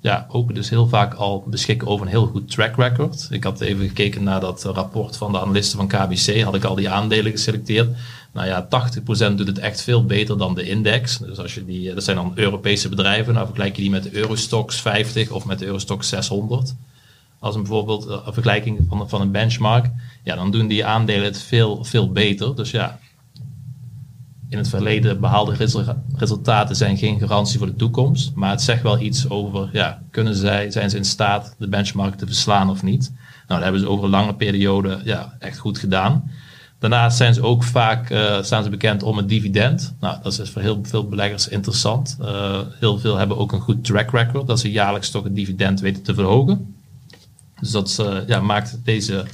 [0.00, 3.26] ja, ook dus heel vaak al beschikken over een heel goed track record.
[3.30, 6.40] Ik had even gekeken naar dat rapport van de analisten van KBC.
[6.42, 7.96] Had ik al die aandelen geselecteerd.
[8.36, 8.68] Nou ja,
[9.32, 11.18] 80% doet het echt veel beter dan de index.
[11.18, 13.34] Dus als je die, dat zijn dan Europese bedrijven.
[13.34, 16.74] Nou vergelijk je die met de Eurostox 50 of met de Eurostox 600.
[17.38, 19.90] Als een bijvoorbeeld een vergelijking van, van een benchmark.
[20.22, 22.56] Ja, dan doen die aandelen het veel, veel beter.
[22.56, 22.98] Dus ja,
[24.48, 25.68] in het verleden behaalde
[26.16, 28.34] resultaten zijn geen garantie voor de toekomst.
[28.34, 32.14] Maar het zegt wel iets over, ja, kunnen zij, zijn ze in staat de benchmark
[32.14, 33.12] te verslaan of niet?
[33.12, 36.30] Nou, dat hebben ze over een lange periode ja, echt goed gedaan.
[36.90, 39.94] Daarnaast zijn ze ook vaak uh, staan ze bekend om het dividend.
[40.00, 42.16] Nou, dat is voor heel veel beleggers interessant.
[42.20, 45.80] Uh, heel veel hebben ook een goed track record, dat ze jaarlijks toch het dividend
[45.80, 46.74] weten te verhogen.
[47.60, 49.24] Dus dat uh, ja, maakt deze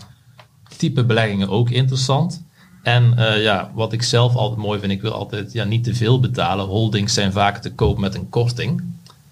[0.77, 2.43] type beleggingen ook interessant.
[2.83, 6.21] En ja, wat ik zelf altijd mooi vind, ik wil altijd ja, niet te veel
[6.21, 6.67] betalen.
[6.67, 8.83] Holdings zijn vaak te koop met een korting.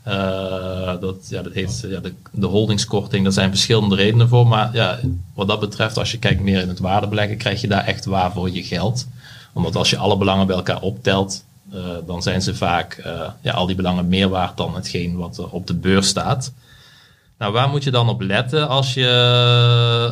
[0.08, 4.46] Uh, dat, ja, dat heeft ja, de, de holdingskorting, daar zijn verschillende redenen voor.
[4.46, 4.98] Maar ja,
[5.34, 8.32] wat dat betreft, als je kijkt meer in het waardebeleggen, krijg je daar echt waar
[8.32, 9.06] voor je geld.
[9.52, 13.02] Omdat als je alle belangen bij elkaar optelt, uh, dan zijn ze vaak
[13.40, 16.52] ja, al die belangen meer waard dan hetgeen wat er op de beurs staat.
[17.38, 19.08] Nou, waar moet je dan op letten als je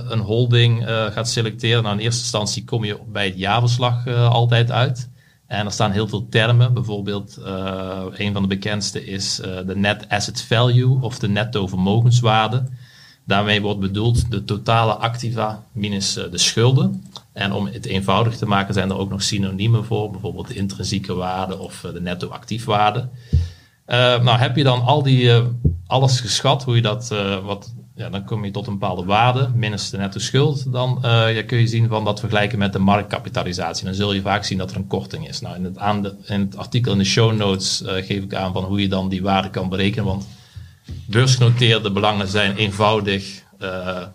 [0.08, 1.82] een holding gaat selecteren?
[1.82, 5.08] Nou, in eerste instantie kom je bij het jaarverslag altijd uit.
[5.48, 6.74] En er staan heel veel termen.
[6.74, 12.68] Bijvoorbeeld, uh, een van de bekendste is de net asset value of de netto vermogenswaarde.
[13.24, 17.04] Daarmee wordt bedoeld de totale activa minus de schulden.
[17.32, 20.10] En om het eenvoudig te maken zijn er ook nog synoniemen voor.
[20.10, 23.08] Bijvoorbeeld de intrinsieke waarde of de netto actiefwaarde.
[23.86, 25.42] nou, heb je dan al die
[25.86, 29.90] alles geschat, hoe je dat, wat, ja, dan kom je tot een bepaalde waarde, minus
[29.90, 30.72] de netto schuld.
[30.72, 33.84] Dan ja, kun je zien van dat vergelijken met de marktkapitalisatie.
[33.84, 35.40] Dan zul je vaak zien dat er een korting is.
[35.40, 38.52] Nou, in het, aan in het artikel in de show notes uh, geef ik aan
[38.52, 40.04] van hoe je dan die waarde kan berekenen.
[40.04, 40.26] Want
[41.06, 43.46] beursgenoteerde belangen zijn eenvoudig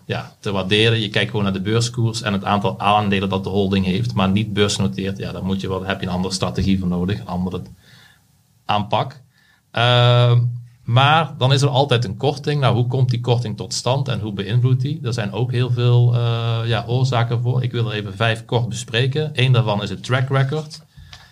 [0.06, 1.00] ja, te waarderen.
[1.00, 4.30] Je kijkt gewoon naar de beurskoers en het aantal aandelen dat de holding heeft, maar
[4.30, 5.18] niet beursgenoteerd.
[5.18, 7.62] Ja, dan moet je wat, heb je een andere strategie voor nodig, een andere
[8.64, 9.20] aanpak.
[10.84, 12.60] Maar dan is er altijd een korting.
[12.60, 15.00] Nou, hoe komt die korting tot stand en hoe beïnvloedt die?
[15.02, 17.62] Er zijn ook heel veel uh, ja, oorzaken voor.
[17.62, 19.30] Ik wil er even vijf kort bespreken.
[19.32, 20.82] Eén daarvan is het track record.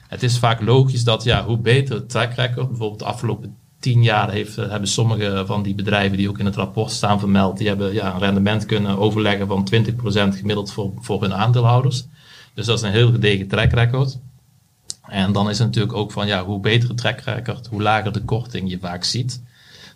[0.08, 4.02] Het is vaak logisch dat ja, hoe beter het track record, bijvoorbeeld de afgelopen tien
[4.02, 7.58] jaar heeft, eh, hebben sommige van die bedrijven die ook in het rapport staan vermeld,
[7.58, 12.06] die hebben ja, een rendement kunnen overleggen van 20% gemiddeld voor, voor hun aandeelhouders.
[12.54, 14.18] Dus dat is een heel gedegen track record.
[15.08, 18.12] En dan is het natuurlijk ook van ja, hoe beter het track record, hoe lager
[18.12, 19.42] de korting je vaak ziet.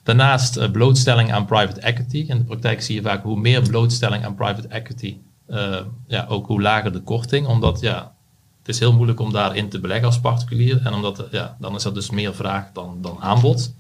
[0.03, 2.25] Daarnaast uh, blootstelling aan private equity.
[2.29, 5.17] In de praktijk zie je vaak hoe meer blootstelling aan private equity,
[5.49, 7.47] uh, ja, ook hoe lager de korting.
[7.47, 8.15] Omdat ja,
[8.59, 10.81] het is heel moeilijk om daarin te beleggen als particulier.
[10.85, 13.75] En omdat, ja, dan is er dus meer vraag dan, dan aanbod.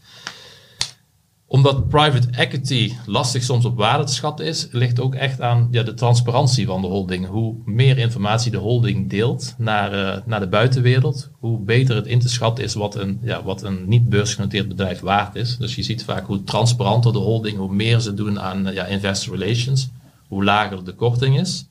[1.48, 5.68] Om omdat private equity lastig soms op waarde te schatten is, ligt ook echt aan
[5.70, 7.26] ja, de transparantie van de holding.
[7.26, 12.20] Hoe meer informatie de holding deelt naar, eh, naar de buitenwereld, hoe beter het in
[12.20, 15.56] te schatten is wat een, ja, wat een niet beursgenoteerd bedrijf waard is.
[15.56, 19.38] Dus je ziet vaak hoe transparanter de holding, hoe meer ze doen aan ja, investor
[19.38, 19.88] relations,
[20.28, 21.66] hoe lager de korting is.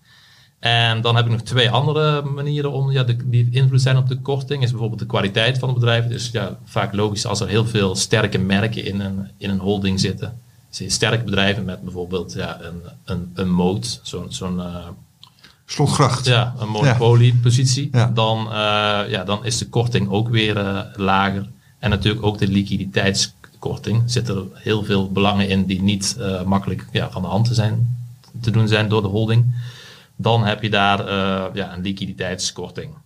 [0.65, 4.08] En dan heb ik nog twee andere manieren om, ja, de, die invloed zijn op
[4.08, 4.63] de korting.
[4.63, 6.08] Is bijvoorbeeld de kwaliteit van het bedrijf.
[6.08, 9.99] Dus ja, vaak logisch als er heel veel sterke merken in een, in een holding
[9.99, 10.39] zitten.
[10.78, 14.75] Dus sterke bedrijven met bijvoorbeeld ja, een, een, een moot, zo'n zo'n uh,
[15.65, 16.25] Slotgracht.
[16.25, 17.89] Ja, een monopoliepositie.
[17.91, 18.12] Ja.
[18.13, 18.54] Dan, uh,
[19.10, 21.47] ja, dan is de korting ook weer uh, lager.
[21.80, 24.04] En natuurlijk ook de liquiditeitskorting.
[24.04, 27.97] Er zitten heel veel belangen in die niet makkelijk ja, van de hand te, zijn,
[28.41, 29.54] te doen zijn door de holding
[30.17, 33.04] dan heb je daar uh, ja, een liquiditeitskorting.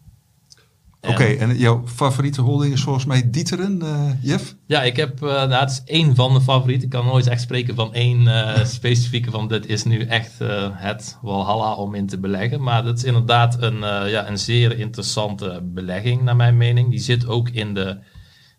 [1.02, 4.56] Oké, okay, en jouw favoriete holding is volgens mij Dieteren, uh, Jeff?
[4.66, 6.84] Ja, ik heb, uh, nou, het is één van de favorieten.
[6.84, 10.34] Ik kan nooit echt spreken van één uh, specifieke van dit is nu echt
[10.74, 12.62] het Walhalla om in te beleggen.
[12.62, 16.90] Maar dat is inderdaad een, ja, een zeer interessante belegging naar mijn mening.
[16.90, 18.00] Die zit ook in de,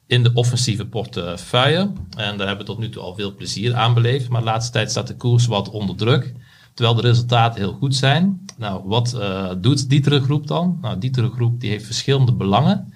[0.07, 1.93] in de offensieve portefeuille.
[2.17, 4.29] En daar hebben we tot nu toe al veel plezier aan beleefd.
[4.29, 6.35] Maar de laatste tijd staat de koers wat onder druk.
[6.81, 8.41] Terwijl de resultaten heel goed zijn.
[8.59, 10.79] Nou, wat uh, doet Dietere Groep dan?
[10.81, 12.93] Nou, Dietere Groep die heeft verschillende belangen.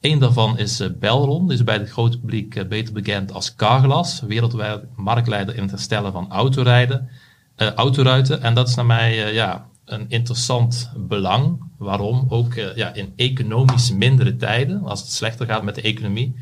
[0.00, 3.54] Eén daarvan is uh, Belron, die is bij het grote publiek uh, beter bekend als
[3.54, 7.08] Carglass, wereldwijd marktleider in het herstellen van autorijden,
[7.56, 8.42] autoruiten.
[8.42, 11.60] En dat is naar mij ja, een interessant belang.
[11.78, 12.26] Waarom?
[12.28, 16.34] Ook ja, in economisch mindere tijden, als het slechter gaat met de economie,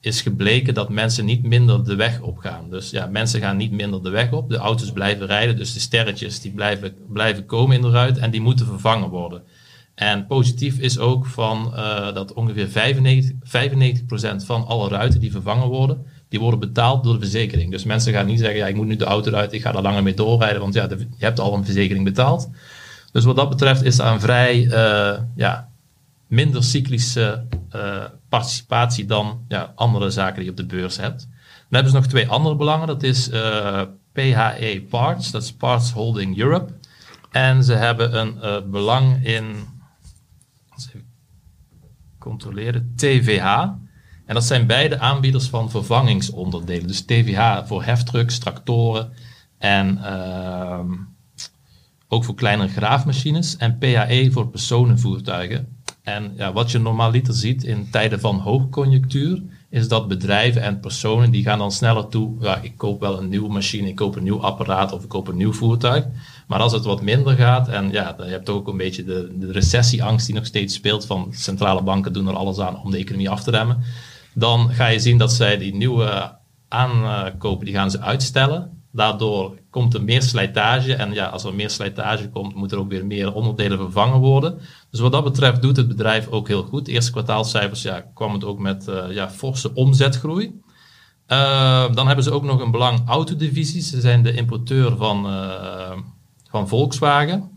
[0.00, 2.70] is gebleken dat mensen niet minder de weg op gaan.
[2.70, 4.50] Dus ja, mensen gaan niet minder de weg op.
[4.50, 8.30] De auto's blijven rijden, dus de sterretjes die blijven, blijven komen in de ruit en
[8.30, 9.42] die moeten vervangen worden.
[9.94, 15.68] En positief is ook van uh, dat ongeveer 95, 95% van alle ruiten die vervangen
[15.68, 17.70] worden, die worden betaald door de verzekering.
[17.70, 19.82] Dus mensen gaan niet zeggen, ja, ik moet nu de auto uit, ik ga er
[19.82, 22.50] langer mee doorrijden, want ja, je hebt al een verzekering betaald.
[23.12, 25.68] Dus wat dat betreft is dat een vrij uh, ja,
[26.26, 27.44] minder cyclische
[27.76, 31.20] uh, participatie dan ja, andere zaken die je op de beurs hebt.
[31.20, 32.86] Dan hebben ze nog twee andere belangen.
[32.86, 36.72] Dat is uh, PHE Parts, dat is Parts Holding Europe.
[37.30, 39.56] En ze hebben een uh, belang in,
[42.18, 43.44] controleren, TVH.
[44.26, 46.86] En dat zijn beide aanbieders van vervangingsonderdelen.
[46.86, 49.12] Dus TVH voor heftrucks, tractoren
[49.58, 50.80] en uh,
[52.08, 53.56] ook voor kleinere graafmachines.
[53.56, 55.77] En PHE voor personenvoertuigen.
[56.14, 61.30] En ja, wat je normaliter ziet in tijden van hoogconjunctuur, is dat bedrijven en personen
[61.30, 62.36] die gaan dan sneller toe.
[62.40, 65.28] Ja, ik koop wel een nieuwe machine, ik koop een nieuw apparaat of ik koop
[65.28, 66.04] een nieuw voertuig.
[66.46, 70.26] Maar als het wat minder gaat, en ja, je ook een beetje de, de recessieangst
[70.26, 73.42] die nog steeds speelt van centrale banken doen er alles aan om de economie af
[73.42, 73.82] te remmen.
[74.34, 76.36] Dan ga je zien dat zij die nieuwe
[76.68, 78.78] aankopen, die gaan ze uitstellen.
[78.92, 80.94] Daardoor komt er meer slijtage.
[80.94, 84.58] En ja, als er meer slijtage komt, moet er ook weer meer onderdelen vervangen worden.
[84.90, 86.86] Dus wat dat betreft doet het bedrijf ook heel goed.
[86.86, 90.60] De eerste kwartaalcijfers ja, kwam het ook met uh, ja, forse omzetgroei.
[91.28, 93.90] Uh, dan hebben ze ook nog een belang autodivisies.
[93.90, 95.98] Ze zijn de importeur van, uh,
[96.50, 97.50] van Volkswagen.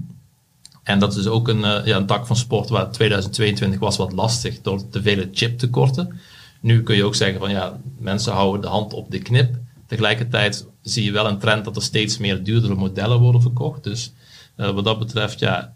[0.84, 4.62] En dat is ook een, ja, een tak van sport waar 2022 was wat lastig
[4.62, 6.20] door te vele chiptekorten.
[6.62, 9.56] Nu kun je ook zeggen van ja, mensen houden de hand op de knip.
[9.88, 13.84] Tegelijkertijd zie je wel een trend dat er steeds meer duurdere modellen worden verkocht.
[13.84, 14.14] Dus
[14.56, 15.74] wat dat betreft ja,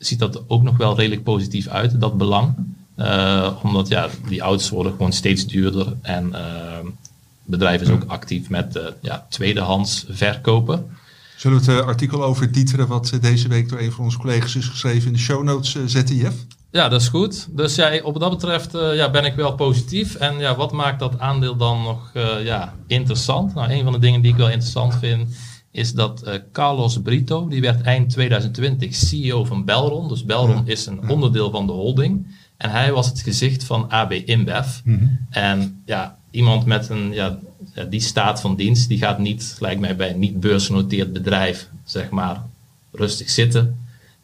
[0.00, 2.54] ziet dat ook nog wel redelijk positief uit, dat belang.
[2.96, 6.90] Uh, omdat ja, die auto's worden gewoon steeds duurder en uh,
[7.44, 10.96] bedrijf is ook actief met uh, ja, tweedehands verkopen.
[11.36, 14.66] Zullen we het artikel over Dieteren, wat deze week door een van onze collega's is
[14.66, 16.36] geschreven, in de show notes zetten, Jeff?
[16.70, 17.48] Ja, dat is goed.
[17.50, 20.14] Dus ja, op dat betreft ja, ben ik wel positief.
[20.14, 22.10] En ja, wat maakt dat aandeel dan nog
[22.42, 23.54] ja, interessant?
[23.54, 25.30] Nou, een van de dingen die ik wel interessant vind,
[25.70, 30.08] is dat uh, Carlos Brito, die werd eind 2020 CEO van Belron.
[30.08, 32.26] Dus Belron is een onderdeel van de holding.
[32.56, 34.66] En hij was het gezicht van AB InBev.
[34.84, 35.06] Mhm.
[35.30, 37.38] En ja, iemand met een, ja,
[37.88, 42.10] die staat van dienst, die gaat niet, lijkt mij bij een niet beursgenoteerd bedrijf, zeg
[42.10, 42.42] maar,
[42.92, 43.78] rustig zitten.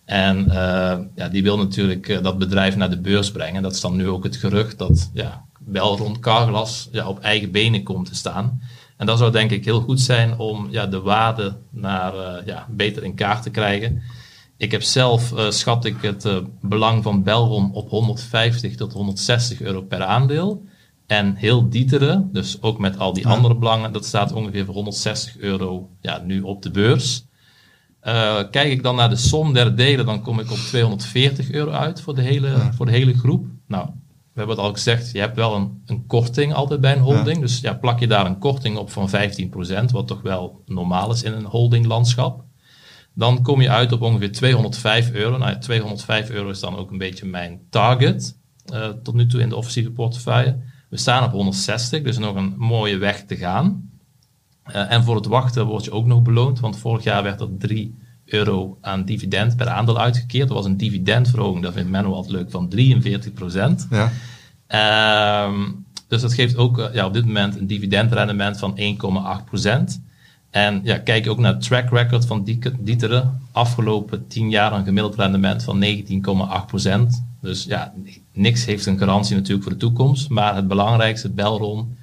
[0.04, 3.62] En uh, ja, die wil natuurlijk uh, dat bedrijf naar de beurs brengen.
[3.62, 7.82] Dat is dan nu ook het gerucht dat ja, Belron Carglass ja, op eigen benen
[7.82, 8.60] komt te staan.
[8.96, 12.66] En dat zou denk ik heel goed zijn om ja, de waarde naar, uh, ja,
[12.70, 14.02] beter in kaart te krijgen.
[14.56, 19.60] Ik heb zelf, uh, schat ik het uh, belang van Belron op 150 tot 160
[19.60, 20.64] euro per aandeel.
[21.06, 23.34] En heel Dieteren, dus ook met al die ja.
[23.34, 27.24] andere belangen, dat staat ongeveer voor 160 euro ja, nu op de beurs.
[28.50, 32.00] kijk ik dan naar de som der delen, dan kom ik op 240 euro uit
[32.00, 32.72] voor de hele, ja.
[32.72, 33.46] voor de hele groep.
[33.66, 33.88] Nou,
[34.36, 37.40] we hebben het al gezegd, je hebt wel een, een korting altijd bij een holding.
[37.40, 39.12] Dus ja, plak je daar een korting op van 15%,
[39.90, 42.44] wat toch wel normaal is in een holdinglandschap.
[43.14, 45.38] Dan kom je uit op ongeveer 205 euro.
[45.38, 48.38] Nou, 205 euro is dan ook een beetje mijn target
[48.72, 50.58] uh, tot nu toe in de offensieve portefeuille.
[50.88, 53.90] We staan op 160, dus nog een mooie weg te gaan.
[54.68, 57.56] Uh, en voor het wachten word je ook nog beloond, want vorig jaar werd er
[57.58, 60.48] 3 euro aan dividend per aandeel uitgekeerd.
[60.48, 63.88] Dat was een dividendverhoging, dat vindt Menno altijd leuk, van 43 procent.
[63.90, 64.12] Ja.
[65.48, 65.58] Uh,
[66.08, 68.78] dus dat geeft ook uh, ja, op dit moment een dividendrendement van
[69.40, 70.00] 1,8 procent.
[70.50, 72.44] En ja, kijk je ook naar het track record van
[72.80, 73.40] Dieteren.
[73.52, 76.90] Afgelopen 10 jaar een gemiddeld rendement van 19,8%.
[77.40, 77.92] Dus ja,
[78.32, 80.28] niks heeft een garantie natuurlijk voor de toekomst.
[80.28, 81.96] Maar het belangrijkste, Belron,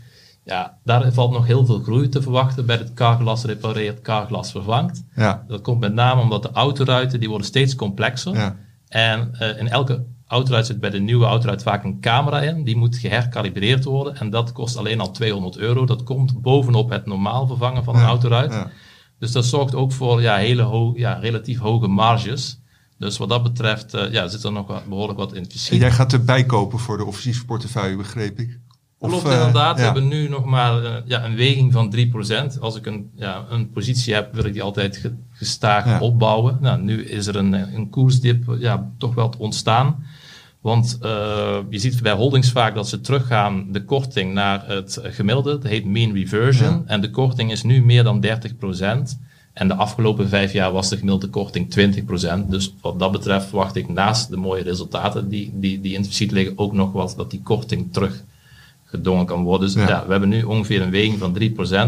[0.45, 5.03] ja, daar valt nog heel veel groei te verwachten bij het carglas repareert, carglas vervangt.
[5.15, 5.43] Ja.
[5.47, 8.35] Dat komt met name omdat de autoruiten die worden steeds complexer.
[8.35, 8.55] Ja.
[8.87, 12.63] En uh, in elke autoruit zit bij de nieuwe autoruit vaak een camera in.
[12.63, 14.15] Die moet geherkalibreerd worden.
[14.15, 15.85] En dat kost alleen al 200 euro.
[15.85, 18.51] Dat komt bovenop het normaal vervangen van een autoruit.
[18.51, 18.71] Ja.
[19.19, 22.61] Dus dat zorgt ook voor ja, hele ho ja, relatief hoge marges.
[22.97, 25.77] Dus wat dat betreft uh, ja, zit er nog wat, behoorlijk wat in te En
[25.77, 28.59] jij gaat erbij kopen voor de offensieve portefeuille, begreep ik?
[29.08, 29.76] Klopt uh, inderdaad.
[29.78, 31.95] We hebben nu nog maar uh, ja, een weging van
[32.56, 32.60] 3%.
[32.60, 36.58] Als ik een, ja, een positie heb, wil ik die altijd ge gestaag opbouwen.
[36.62, 40.06] Nou, nu is er een, een koersdip ja, toch wel te ontstaan.
[40.62, 45.51] Want uh, je ziet bij holdings vaak dat ze teruggaan de korting naar het gemiddelde.
[45.51, 46.72] Dat heet mean reversion.
[46.72, 46.84] Ja.
[46.86, 48.30] En de korting is nu meer dan 30%.
[49.54, 51.76] En de afgelopen vijf jaar was de gemiddelde korting
[52.45, 52.47] 20%.
[52.47, 56.32] Dus wat dat betreft verwacht ik naast de mooie resultaten die, die, die in het
[56.32, 58.24] liggen ook nog wat dat die korting terug
[58.93, 59.67] gedongen kan worden.
[59.67, 59.89] Dus ja.
[59.89, 61.37] ja we hebben nu ongeveer een weging van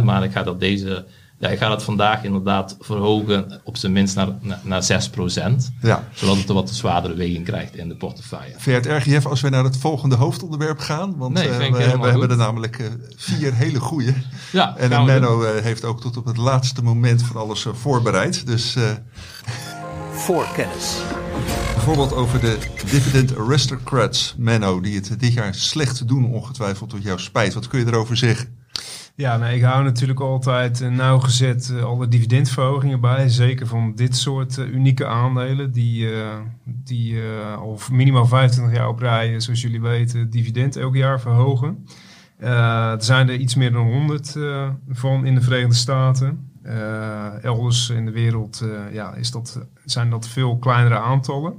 [0.02, 1.06] 3%, maar ik ga dat deze
[1.38, 5.10] ja, ik ga dat vandaag inderdaad verhogen op zijn minst naar, naar, naar 6
[5.82, 6.08] Ja.
[6.14, 8.52] Zodat het een wat zwaardere weging krijgt in de portefeuille.
[8.52, 11.18] Vind je het erg, Jeff, als we naar het volgende hoofdonderwerp gaan?
[11.18, 14.14] Want nee, uh, we, we hebben er namelijk uh, vier hele goede.
[14.52, 18.48] Ja, en Menno uh, heeft ook tot op het laatste moment van alles voorbereid.
[18.48, 18.78] Dus,
[20.26, 21.02] Voorkennis.
[21.74, 22.58] Bijvoorbeeld over de
[22.92, 27.54] dividend aristocrats, Menno, die het dit jaar slecht doen, ongetwijfeld tot jouw spijt.
[27.54, 28.48] Wat kun je erover zeggen?
[29.16, 33.30] Ja, nou, ik hou natuurlijk altijd uh, nauwgezet uh, alle dividendverhogingen bij.
[33.30, 36.10] Zeker van dit soort uh, unieke aandelen die,
[36.64, 37.20] die
[37.58, 41.86] al minimaal 25 jaar op rij, zoals jullie weten, dividend elk jaar verhogen.
[42.38, 44.36] er zijn er iets meer dan 100
[44.90, 46.55] van in de Verenigde Staten.
[47.42, 51.54] Elders in de wereld ja, is dat, zijn dat veel kleinere aantallen.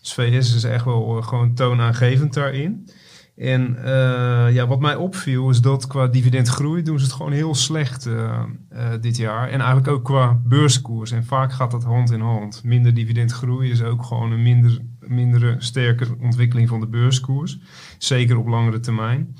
[0.00, 2.88] Dus VS is echt wel gewoon toonaangevend daarin.
[3.36, 7.54] En uh, ja, wat mij opviel is dat qua dividendgroei doen ze het gewoon heel
[7.54, 8.42] slecht uh,
[8.72, 9.48] uh, dit jaar.
[9.48, 11.10] En eigenlijk ook qua beurskoers.
[11.10, 12.64] En vaak gaat dat hand in hand.
[12.64, 17.58] Minder dividendgroei is ook gewoon een minder, mindere sterke ontwikkeling van de beurskoers.
[17.98, 19.36] Zeker op langere termijn.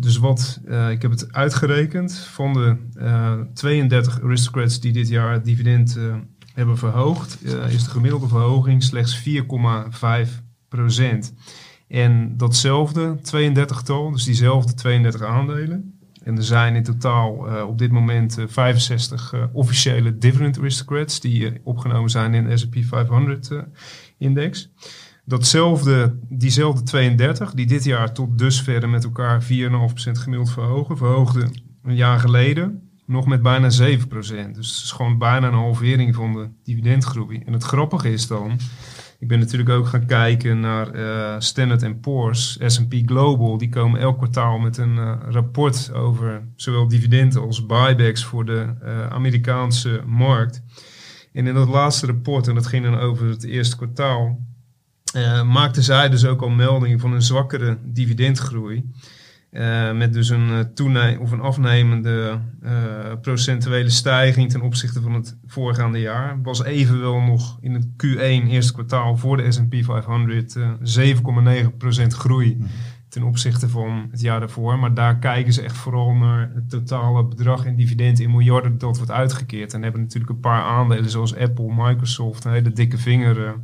[0.00, 0.60] Dus wat,
[0.90, 2.14] ik heb het uitgerekend.
[2.14, 2.76] Van de
[3.54, 5.98] 32 aristocrats die dit jaar het dividend
[6.54, 10.30] hebben verhoogd, is de gemiddelde verhoging slechts 4,5
[10.68, 11.34] procent.
[11.88, 15.98] En datzelfde 32-tal, dus diezelfde 32 aandelen.
[16.22, 17.32] En er zijn in totaal
[17.66, 22.76] op dit moment uh, 65 uh, officiële dividend aristocrats die opgenomen zijn in de S&P
[22.80, 23.50] 500
[24.18, 24.70] index.
[25.30, 29.46] Datzelfde, diezelfde 32, die dit jaar tot dusver met elkaar 4,5%
[30.12, 34.08] gemiddeld verhogen, verhoogden een jaar geleden nog met bijna 7%.
[34.08, 37.42] Dus het is gewoon bijna een halvering van de dividendgroei.
[37.46, 38.58] En het grappige is dan
[39.18, 43.58] ik ben natuurlijk ook gaan kijken naar uh, Standard Poor's, S&P Global.
[43.58, 48.74] Die komen elk kwartaal met een uh, rapport over zowel dividenden als buybacks voor de
[48.82, 50.62] uh, Amerikaanse markt.
[51.32, 54.38] En in dat laatste rapport, en dat ging dan over het eerste kwartaal,
[55.46, 58.84] maakten zij dus ook al meldingen van een zwakkere dividendgroei.
[59.52, 62.70] Uh, met dus een, uh, toene of een afnemende uh,
[63.20, 66.42] procentuele stijging ten opzichte van het voorgaande jaar.
[66.42, 72.66] Was evenwel nog in het Q1 eerste kwartaal voor de S&P 500 7,9% groei mm.
[73.08, 74.78] ten opzichte van het jaar daarvoor.
[74.78, 78.96] Maar daar kijken ze echt vooral naar het totale bedrag en dividend in miljarden dat
[78.96, 79.74] wordt uitgekeerd.
[79.74, 83.54] En hebben natuurlijk een paar aandelen zoals Apple, Microsoft, een hele dikke vinger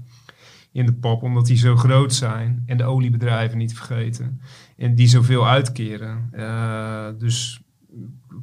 [0.77, 2.63] in de pap, omdat die zo groot zijn.
[2.67, 4.41] En de oliebedrijven niet vergeten.
[4.77, 6.31] En die zoveel uitkeren.
[6.35, 7.61] Uh, dus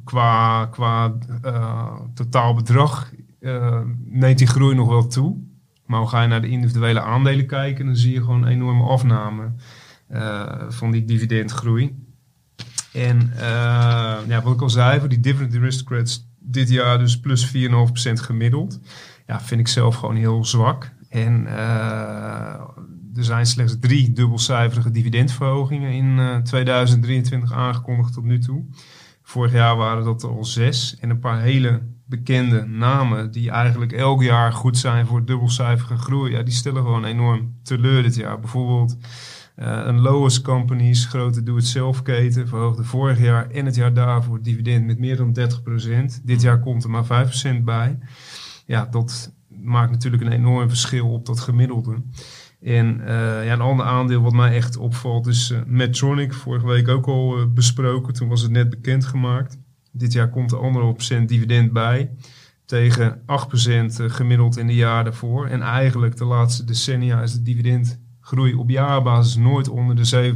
[0.04, 1.14] qua, qua
[1.44, 5.36] uh, totaal bedrag uh, neemt die groei nog wel toe.
[5.86, 9.52] Maar ga je naar de individuele aandelen kijken, dan zie je gewoon een enorme afname
[10.68, 11.96] van die dividendgroei.
[12.92, 13.32] En
[14.26, 17.52] ja, wat ik al zei, voor die dividend aristocrats dit jaar dus plus 4,5%
[18.12, 18.80] gemiddeld.
[19.26, 20.93] Ja, vind ik zelf gewoon heel zwak.
[21.14, 21.46] En
[23.16, 28.64] er zijn slechts drie dubbelcijferige dividendverhogingen in eh, 2023 aangekondigd tot nu toe.
[29.22, 30.96] Vorig jaar waren dat er al zes.
[31.00, 36.32] En een paar hele bekende namen die eigenlijk elk jaar goed zijn voor dubbelcijferige groei.
[36.32, 38.40] Ja, die stellen gewoon enorm teleur dit jaar.
[38.40, 38.96] Bijvoorbeeld
[39.54, 44.86] eh, een Lois Companies, grote doe-het-zelf keten, verhoogde vorig jaar en het jaar daarvoor dividend
[44.86, 45.38] met meer dan
[46.20, 46.22] 30%.
[46.22, 47.28] Dit jaar komt er maar
[47.60, 47.98] 5% bij.
[48.66, 49.33] Ja, dat
[49.64, 52.02] maakt natuurlijk een enorm verschil op dat gemiddelde.
[52.60, 53.06] En uh,
[53.44, 56.32] ja, een ander aandeel wat mij echt opvalt is uh, Medtronic.
[56.32, 58.12] Vorige week ook al uh, besproken.
[58.12, 59.58] Toen was het net bekendgemaakt.
[59.92, 62.10] Dit jaar komt er anderhalf procent dividend bij.
[62.64, 63.24] Tegen 8%
[63.94, 65.46] gemiddeld in de jaar daarvoor.
[65.46, 70.34] En eigenlijk de laatste decennia is de dividendgroei op jaarbasis nooit onder de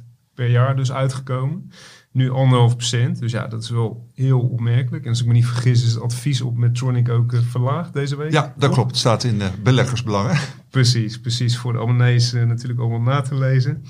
[0.00, 0.04] 7%
[0.34, 1.70] per jaar dus uitgekomen.
[2.18, 3.18] Nu anderhalf procent.
[3.18, 5.04] Dus ja, dat is wel heel opmerkelijk.
[5.04, 8.16] En als ik me niet vergis, is het advies op Medtronic ook uh, verlaagd deze
[8.16, 8.32] week.
[8.32, 8.90] Ja, dat klopt.
[8.90, 10.38] Het staat in uh, beleggersbelangen.
[10.70, 11.58] Precies, precies.
[11.58, 13.84] Voor de abonnees uh, natuurlijk allemaal na te lezen.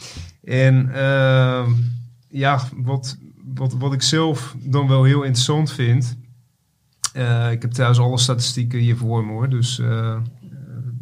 [0.44, 1.70] En ehm,
[2.28, 3.18] ja, wat,
[3.54, 6.16] wat, wat ik zelf dan wel heel interessant vind.
[7.50, 9.48] ik heb thuis alle statistieken hier voor me hoor.
[9.48, 10.22] Dus er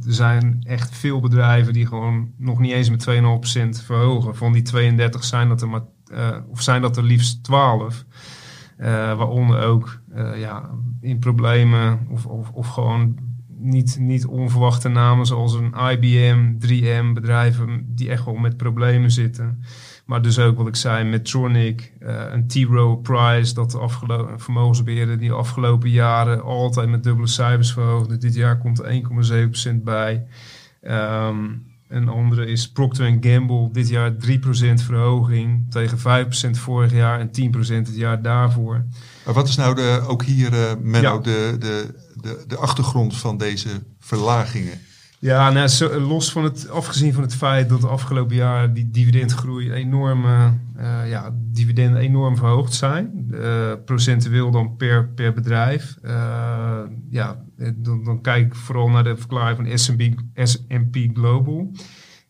[0.07, 3.07] zijn echt veel bedrijven die gewoon nog niet eens met
[3.81, 4.37] 2,5% verhogen.
[4.37, 5.85] Van die 32 zijn dat er maar
[6.51, 8.05] of zijn dat er liefst 12.
[8.79, 13.19] Uh, waaronder ook uh, ja, in problemen of, of, of gewoon
[13.59, 19.63] niet, niet onverwachte namen zoals een IBM, 3M, bedrijven die echt wel met problemen zitten.
[20.07, 22.55] Maar dus ook wat ik zei, Medtronic, een T.
[22.55, 28.17] Rowe Price, dat de afgelopen vermogensbeheerder die de afgelopen jaren altijd met dubbele cijfers verhoogde.
[28.17, 29.03] Dit jaar komt er
[29.73, 30.27] 1,7% bij.
[30.83, 33.69] Um, een andere is Procter Gamble.
[33.73, 34.17] Dit jaar 3%
[34.75, 38.85] verhoging tegen 5% vorig jaar en 10% het jaar daarvoor.
[39.25, 41.19] Maar wat is nou de, ook hier, uh, Menno, ja.
[41.19, 43.69] de, de, de, de achtergrond van deze
[43.99, 44.81] verlagingen?
[45.19, 49.73] Ja, nou, los van het, afgezien van het feit dat de afgelopen jaar die dividendgroei
[49.73, 50.51] enorm, uh,
[51.09, 53.29] ja, dividenden enorm verhoogd zijn.
[53.31, 55.97] Uh, procentueel dan per, per bedrijf.
[57.11, 57.45] ja,
[57.75, 59.79] dan, dan, kijk ik vooral naar de verklaring van
[60.47, 61.71] S&P Global.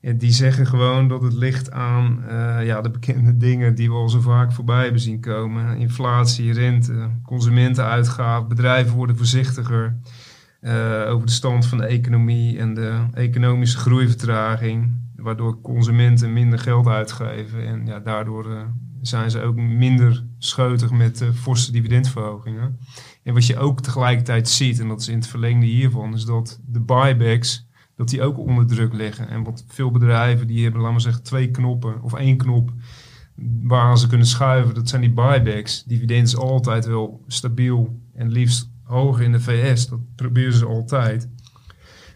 [0.01, 2.25] En die zeggen gewoon dat het ligt aan
[2.63, 5.79] ja, de bekende dingen die we al zo vaak voorbij hebben zien komen.
[5.79, 9.97] Inflatie, rente, consumentenuitgaven, bedrijven worden voorzichtiger.
[10.61, 15.05] Uh, over de stand van de economie en de economische groeivertraging.
[15.17, 17.67] Waardoor consumenten minder geld uitgeven.
[17.67, 18.63] En ja, daardoor uh,
[19.01, 22.79] zijn ze ook minder scheutig met uh, forse dividendverhogingen.
[23.23, 26.61] En wat je ook tegelijkertijd ziet, en dat is in het verlengde hiervan, is dat
[26.67, 29.29] de buybacks, dat die ook onder druk liggen.
[29.29, 32.73] En wat veel bedrijven, die hebben, laten we zeggen, twee knoppen of één knop
[33.63, 34.75] waar ze kunnen schuiven.
[34.75, 35.85] Dat zijn die buybacks.
[35.85, 39.89] Dividend is altijd wel stabiel en liefst hoger in de VS.
[39.89, 41.29] Dat proberen ze altijd.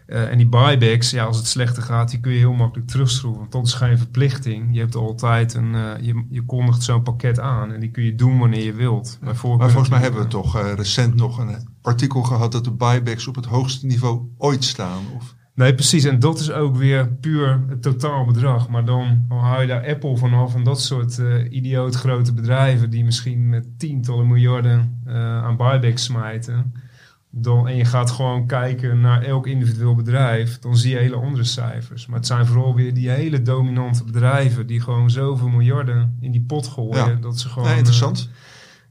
[0.07, 3.39] Uh, en die buybacks, ja, als het slechter gaat, die kun je heel makkelijk terugschroeven.
[3.39, 4.73] Want dat is geen verplichting.
[4.73, 8.15] Je hebt altijd een, uh, je, je kondigt zo'n pakket aan en die kun je
[8.15, 9.19] doen wanneer je wilt.
[9.21, 13.27] maar volgens mij hebben we toch uh, recent nog een artikel gehad dat de buybacks
[13.27, 15.03] op het hoogste niveau ooit staan.
[15.15, 15.35] Of?
[15.61, 16.03] Nee, precies.
[16.03, 18.69] En dat is ook weer puur het totaalbedrag.
[18.69, 23.03] Maar dan, haal je daar Apple vanaf en dat soort uh, idioot grote bedrijven die
[23.03, 26.73] misschien met tientallen miljarden uh, aan buybacks smijten.
[27.29, 31.43] Dan, en je gaat gewoon kijken naar elk individueel bedrijf, dan zie je hele andere
[31.43, 32.05] cijfers.
[32.05, 36.43] Maar het zijn vooral weer die hele dominante bedrijven die gewoon zoveel miljarden in die
[36.47, 37.09] pot gooien.
[37.09, 37.15] Ja.
[37.15, 37.67] Dat ze gewoon.
[37.67, 38.29] Nee, interessant.
[38.29, 38.37] Uh,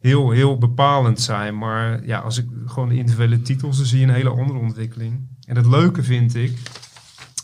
[0.01, 1.59] heel, heel bepalend zijn.
[1.59, 5.30] Maar ja, als ik gewoon de individuele titels, dan zie je een hele andere ontwikkeling.
[5.51, 6.59] En het leuke vind ik,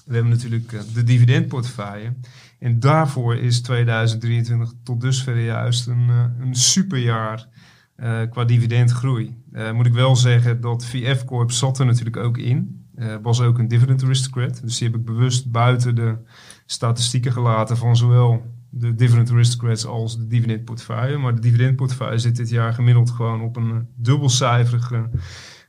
[0.04, 2.12] we hebben natuurlijk uh, de dividendportefeuille.
[2.58, 7.48] En daarvoor is 2023 tot dusver juist een, uh, een superjaar
[7.96, 9.36] uh, qua dividendgroei.
[9.72, 12.86] moet ik wel zeggen dat VF Corp zat er natuurlijk ook in.
[13.22, 14.60] was ook een dividend aristocrat.
[14.62, 16.16] Dus die heb ik bewust buiten de
[16.66, 21.18] statistieken gelaten van zowel de dividend aristocrats als de dividendportefeuille.
[21.18, 25.08] Maar de dividendportefeuille zit dit jaar gemiddeld gewoon op een dubbelcijferige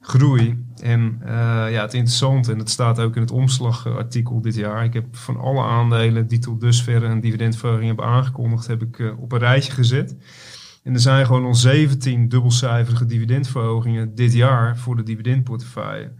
[0.07, 0.65] groei.
[0.81, 1.29] En uh,
[1.71, 4.83] ja, het interessante, en dat staat ook in het omslagartikel dit jaar.
[4.83, 9.19] Ik heb van alle aandelen die tot dusver een dividendverhoging hebben aangekondigd, heb ik uh,
[9.19, 10.15] op een rijtje gezet.
[10.83, 16.11] En er zijn gewoon al 17 dubbelcijferige dividendverhogingen dit jaar voor de dividendportefeuille.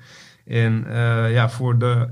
[0.46, 2.10] En uh, ja, voor de,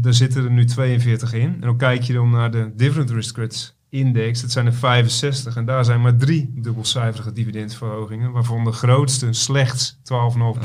[0.00, 1.52] daar zitten er nu 42 in.
[1.54, 5.64] En dan kijk je dan naar de dividend aristocrats index, dat zijn er 65 en
[5.64, 10.00] daar zijn maar drie dubbelcijferige dividendverhogingen, waarvan de grootste slechts 12,5%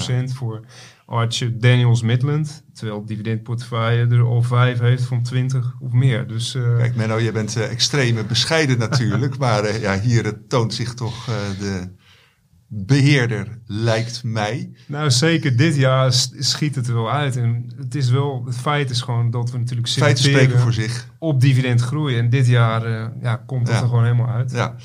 [0.05, 0.28] ja.
[0.28, 0.65] voor
[1.05, 6.28] Archer Daniels Midland, terwijl het dividendportefeuille er al vijf heeft van 20 of meer.
[6.28, 10.73] Dus, uh, Kijk Menno, je bent uh, extreme bescheiden natuurlijk, maar uh, ja, hier toont
[10.73, 11.26] zich toch
[11.59, 11.89] de,
[12.68, 14.72] beheerder, lijkt mij.
[14.88, 17.36] Nou, zeker dit jaar schiet het er wel uit.
[17.38, 21.09] En het is wel, het feit is gewoon dat we natuurlijk Feiten spreken voor zich.
[21.20, 22.18] op dividendgroei.
[22.18, 23.82] En dit jaar eh, ja, komt dat Ja.
[23.82, 24.51] er gewoon helemaal uit.
[24.51, 24.76] Ja.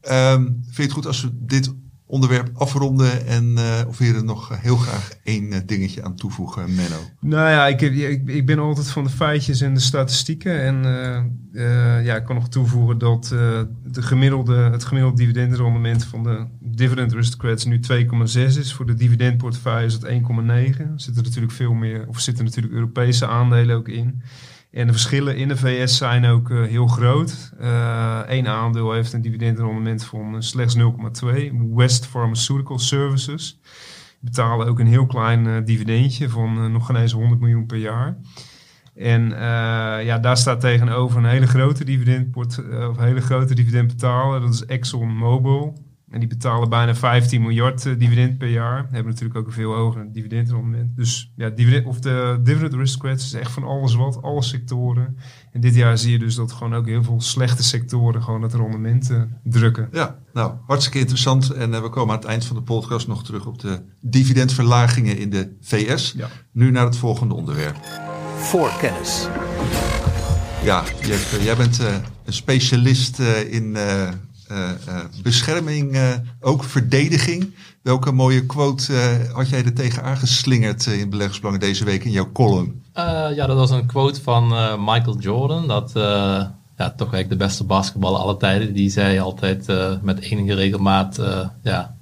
[0.00, 1.72] Ehm, vind je het goed als we dit
[2.12, 6.14] onderwerp afronden en uh, of wil je er nog heel graag één uh, dingetje aan
[6.14, 6.96] toevoegen, Menno?
[7.20, 10.62] Nou ja, ik, ik, ik, ben altijd van de feitjes en de statistieken.
[10.62, 10.82] En
[12.04, 17.64] ja, ik kan nog toevoegen dat de gemiddelde, het gemiddelde dividendrendement van de dividend aristocrats
[17.64, 18.72] nu 2,6 is.
[18.72, 20.08] Voor de dividendportefeuille is het 1,9.
[20.08, 24.22] Er zitten natuurlijk veel meer, of zitten natuurlijk Europese aandelen ook in.
[24.72, 27.52] En de verschillen in de VS zijn ook uh, heel groot.
[28.26, 30.82] Eén uh, aandeel heeft een dividendrendement van uh, slechts 0,2.
[31.74, 33.60] West Pharmaceutical Services
[34.20, 38.16] betalen ook een heel klein dividendje van nog geen eens 100 miljoen per jaar.
[38.94, 39.28] En
[40.04, 44.40] ja, daar staat tegenover een hele grote dividendport, of hele grote dividendbetaler.
[44.40, 45.76] Dat is ExxonMobil.
[46.12, 48.86] En die betalen bijna 15 miljard uh, dividend per jaar.
[48.90, 50.96] Hebben natuurlijk ook een veel hoger dividendrendement.
[50.96, 55.16] Dus ja, dividend, of de dividend aristocrats is echt van alles wat, alle sectoren.
[55.52, 58.54] En dit jaar zie je dus dat gewoon ook heel veel slechte sectoren gewoon het
[58.54, 59.88] rendement uh, drukken.
[59.92, 61.50] Ja, nou, hartstikke interessant.
[61.50, 65.18] En uh, we komen aan het eind van de podcast nog terug op de dividendverlagingen
[65.18, 66.12] in de VS.
[66.16, 66.28] Ja.
[66.52, 67.76] Nu naar het volgende onderwerp.
[68.36, 69.28] Voorkennis.
[70.64, 71.94] Ja, Jeff, jij bent uh,
[72.24, 74.08] een specialist uh, in uh,
[75.22, 75.98] bescherming,
[76.40, 77.54] ook verdediging.
[77.82, 78.92] Welke mooie quote
[79.32, 82.82] had jij er tegen aangeslingerd in Beleggersbelangen deze week in jouw column?
[83.34, 84.48] ja, dat was een quote van
[84.84, 85.68] Michael Jordan.
[85.68, 85.90] Dat
[86.76, 88.72] ja, toch eigenlijk de beste basketballer aller tijden.
[88.72, 89.66] Die zei altijd
[90.02, 91.20] met enige regelmaat,
[91.62, 91.94] ja,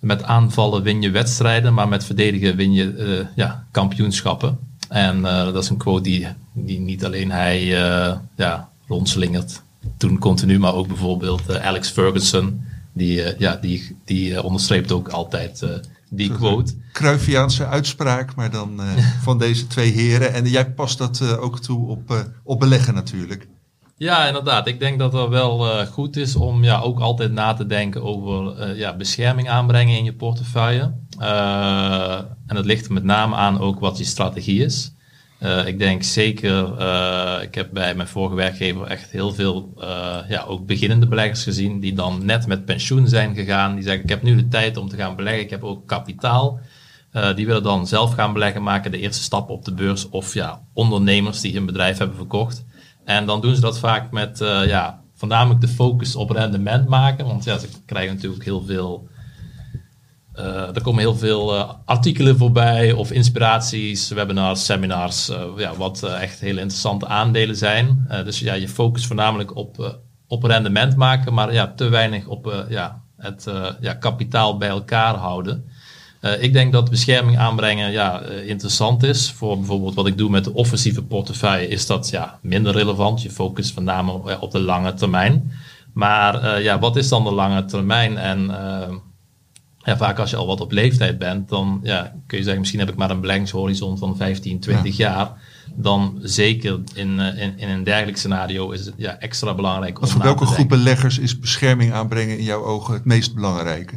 [0.00, 4.58] met aanvallen win je wedstrijden, maar met verdedigen win je ja, kampioenschappen.
[4.88, 7.64] En dat is een quote die, die niet alleen hij
[8.36, 9.62] ja, rondslingert
[9.96, 15.64] toen continu, maar ook bijvoorbeeld uh, Alex Ferguson, die, ja, die, die onderstreept ook altijd
[16.08, 16.72] die quote.
[16.92, 18.80] Cruyffiaanse uitspraak, maar dan
[19.22, 20.32] van deze twee heren.
[20.32, 23.48] En jij past dat ook toe op, op beleggen natuurlijk.
[23.96, 24.66] Ja, inderdaad.
[24.66, 28.76] Ik denk dat het wel goed is om ja, ook altijd na te denken over
[28.76, 30.92] ja, bescherming aanbrengen in je portefeuille.
[32.46, 34.92] En het ligt er met name aan ook wat je strategie is.
[35.42, 39.72] Uh, ik denk zeker, uh, ik heb bij mijn vorige werkgever echt heel veel
[40.28, 43.74] ja, ook beginnende beleggers gezien die dan net met pensioen zijn gegaan.
[43.74, 46.60] Die zeggen ik heb nu de tijd om te gaan beleggen, ik heb ook kapitaal.
[47.34, 50.62] die willen dan zelf gaan beleggen, maken de eerste stappen op de beurs of ja,
[50.72, 52.64] ondernemers die hun bedrijf hebben verkocht.
[53.04, 57.44] En dan doen ze dat vaak met ja, voornamelijk de focus op rendement maken, want
[57.44, 59.08] ja, ze krijgen natuurlijk heel veel
[60.34, 66.40] er komen heel veel uh, artikelen voorbij of inspiraties, webinars, seminars, uh, ja, wat echt
[66.40, 68.08] hele interessante aandelen zijn.
[68.24, 73.02] dus ja, je focust voornamelijk op, op rendement maken, maar ja, te weinig op ja,
[73.16, 75.64] het ja, kapitaal bij elkaar houden.
[76.40, 79.30] ik denk dat bescherming aanbrengen ja, interessant is.
[79.30, 83.22] Voor bijvoorbeeld wat ik doe met de offensieve portefeuille is dat ja, minder relevant.
[83.22, 85.52] Je focust name op de lange termijn.
[85.94, 88.18] Maar ja, wat is dan de lange termijn?
[88.18, 88.50] En
[89.84, 92.80] ja, vaak als je al wat op leeftijd bent, dan ja, kun je zeggen, misschien
[92.80, 95.10] heb ik maar een beleggingshorizon van 15, 20 ja.
[95.10, 95.50] jaar.
[95.74, 100.10] Dan zeker in, in, in een dergelijk scenario is het ja, extra belangrijk om Wat
[100.10, 103.94] voor na welke groep beleggers is bescherming aanbrengen in jouw ogen het meest belangrijke?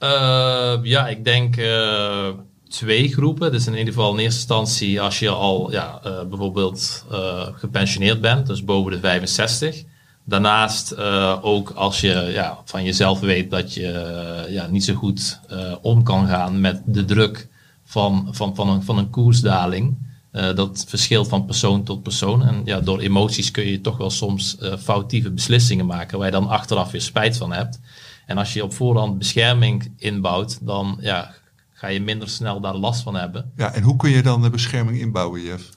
[0.00, 2.28] Uh, ja, ik denk uh,
[2.68, 3.52] twee groepen.
[3.52, 7.04] Dus in ieder geval in eerste instantie als je al ja, uh, bijvoorbeeld
[7.52, 9.84] gepensioneerd bent, dus boven de 65.
[10.28, 14.94] Daarnaast uh, ook als je ja, van jezelf weet dat je uh, ja, niet zo
[14.94, 17.48] goed uh, om kan gaan met de druk
[17.84, 20.06] van, van, van, een, van een koersdaling.
[20.30, 22.46] dat verschilt van persoon tot persoon.
[22.46, 26.48] En ja, door emoties kun je toch wel soms foutieve beslissingen maken waar je dan
[26.48, 27.80] achteraf weer spijt van hebt.
[28.26, 31.34] En als je op voorhand bescherming inbouwt, dan ja,
[31.72, 33.52] ga je minder snel daar last van hebben.
[33.56, 35.70] Ja, en hoe kun je dan de bescherming inbouwen, Jeff?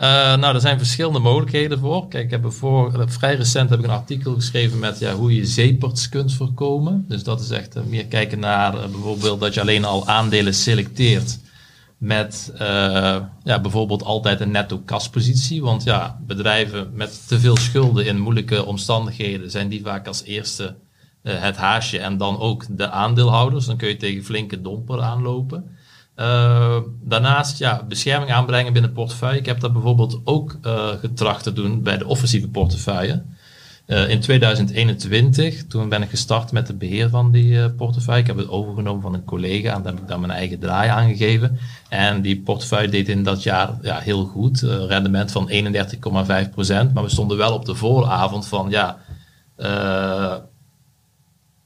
[0.00, 2.08] Uh, nou, er zijn verschillende mogelijkheden voor.
[2.08, 5.46] Kijk, ik heb voor, vrij recent heb ik een artikel geschreven met ja, hoe je
[5.46, 7.04] zeeperts kunt voorkomen.
[7.08, 11.38] Dus dat is echt uh, meer kijken naar bijvoorbeeld dat je alleen al aandelen selecteert
[11.98, 12.52] met
[13.44, 15.62] ja, bijvoorbeeld altijd een netto kaspositie.
[15.62, 20.76] Want ja, bedrijven met te veel schulden in moeilijke omstandigheden zijn die vaak als eerste
[21.22, 23.66] het haasje en dan ook de aandeelhouders.
[23.66, 25.76] Dan kun je tegen flinke domper aanlopen.
[26.20, 29.38] Uh, daarnaast ja, bescherming aanbrengen binnen portefeuille.
[29.38, 33.22] Ik heb dat bijvoorbeeld ook uh, getracht te doen bij de offensieve portefeuille.
[33.86, 38.20] Uh, in 2021, toen ben ik gestart met het beheer van die portefeuille.
[38.20, 40.88] Ik heb het overgenomen van een collega en daar heb ik dan mijn eigen draai
[40.88, 41.58] aangegeven.
[41.88, 44.60] En die portefeuille deed in dat jaar ja, heel goed.
[44.88, 45.56] rendement van 31,5%.
[46.94, 48.98] Maar we stonden wel op de vooravond van ja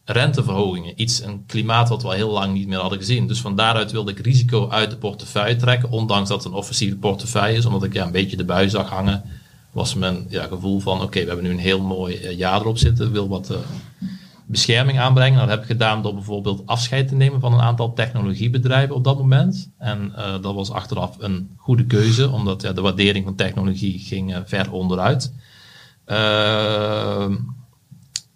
[0.04, 0.92] renteverhogingen.
[0.96, 3.26] Iets, een klimaat wat we al heel lang niet meer hadden gezien.
[3.26, 5.90] Dus van daaruit wilde ik risico uit de portefeuille trekken.
[5.90, 7.66] Ondanks dat het een offensieve portefeuille is.
[7.66, 9.22] Omdat ik ja, een beetje de bui zag hangen.
[9.72, 12.78] Was mijn ja, gevoel van oké, we hebben nu een heel mooi eh, jaar erop
[12.78, 13.12] zitten.
[13.12, 13.56] Wil wat uh,
[14.46, 15.38] bescherming aanbrengen.
[15.38, 19.18] Dat heb ik gedaan door bijvoorbeeld afscheid te nemen van een aantal technologiebedrijven op dat
[19.18, 19.70] moment.
[19.78, 22.30] En uh, dat was achteraf een goede keuze.
[22.30, 25.32] Omdat ja, de waardering van technologie ging ver onderuit.
[26.06, 27.26] Uh,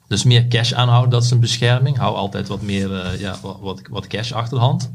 [0.09, 1.97] dus meer cash aanhouden, dat is een bescherming.
[1.97, 4.93] Hou altijd wat meer uh, ja, wat, wat, cash achterhand.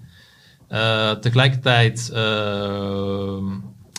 [0.69, 3.37] Uh, tegelijkertijd uh,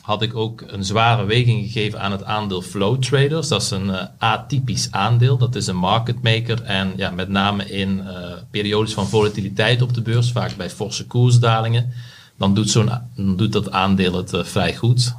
[0.02, 3.48] had ik ook een zware weging gegeven aan het aandeel Flow Traders.
[3.48, 5.36] Dat is een atypisch aandeel.
[5.36, 6.62] Dat is een market maker.
[6.62, 8.02] En ja, met name in
[8.50, 11.92] periodes van volatiliteit op de beurs, vaak bij forse koersdalingen,
[12.38, 15.14] dan doet, zo'n, doet dat aandeel het vrij goed.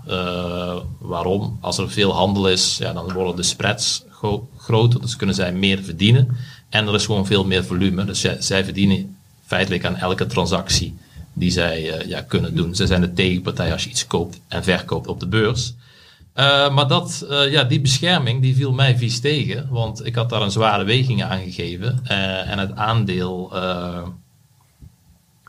[0.99, 1.57] waarom?
[1.61, 4.03] Als er veel handel is, ja, dan worden de spreads
[4.57, 6.37] groter, dus kunnen zij meer verdienen.
[6.69, 10.97] En er is gewoon veel meer volume, dus zij, verdienen feitelijk aan elke transactie
[11.33, 12.75] die zij uh, ja, kunnen doen.
[12.75, 15.73] Ze zijn de tegenpartij als je iets koopt en verkoopt op de beurs.
[16.35, 20.29] Uh, maar dat, uh, ja, die bescherming die viel mij vies tegen, want ik had
[20.29, 21.99] daar een zware weging aan gegeven.
[22.47, 23.51] en het aandeel,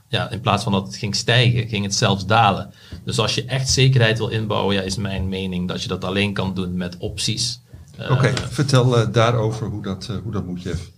[0.08, 2.72] ja, in plaats van dat het ging stijgen, ging het zelfs dalen.
[3.04, 6.32] Dus als je echt zekerheid wil inbouwen, ja, is mijn mening dat je dat alleen
[6.32, 7.60] kan doen met opties.
[7.98, 10.90] Oké, okay, vertel uh, daarover hoe dat, uh, hoe dat moet, Jeff.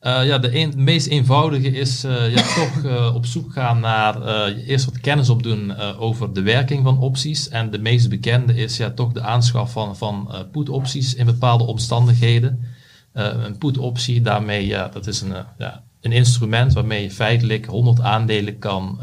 [0.00, 5.00] Uh, ja, de een, meest eenvoudige is ja, toch op zoek gaan naar eerst wat
[5.00, 7.48] kennis opdoen over de werking van opties.
[7.48, 12.64] En de meest bekende is ja, toch de aanschaf van, van put-opties in bepaalde omstandigheden.
[13.12, 18.58] een put-optie, daarmee, ja, dat is een, ja, een instrument waarmee je feitelijk 100 aandelen
[18.58, 18.98] kan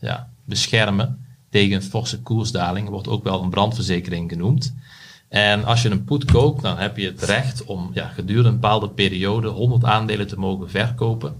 [0.00, 2.88] ja, beschermen tegen een forse koersdaling.
[2.88, 4.74] Wordt ook wel een brandverzekering genoemd.
[5.30, 8.60] En als je een put koopt, dan heb je het recht om ja, gedurende een
[8.60, 11.34] bepaalde periode 100 aandelen te mogen verkopen.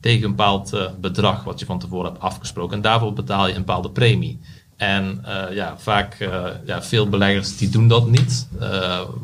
[0.00, 2.76] Tegen een bepaald uh, bedrag wat je van tevoren hebt afgesproken.
[2.76, 4.40] En daarvoor betaal je een bepaalde premie.
[4.76, 8.48] En uh, ja, vaak, uh, ja, veel beleggers die doen dat niet.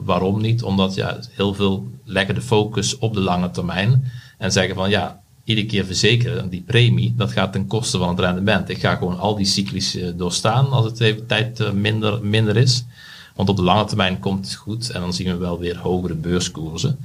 [0.05, 0.63] waarom niet?
[0.63, 4.13] Omdat ja, heel veel leggen de focus op de lange termijn.
[4.39, 8.19] En zeggen van ja, iedere keer verzekeren, die premie, dat gaat ten koste van het
[8.19, 8.69] rendement.
[8.69, 12.85] Ik ga gewoon al die cyclies doorstaan als het even tijd minder, minder is.
[13.35, 16.15] Want op de lange termijn komt het goed en dan zien we wel weer hogere
[16.15, 16.99] beurskoersen.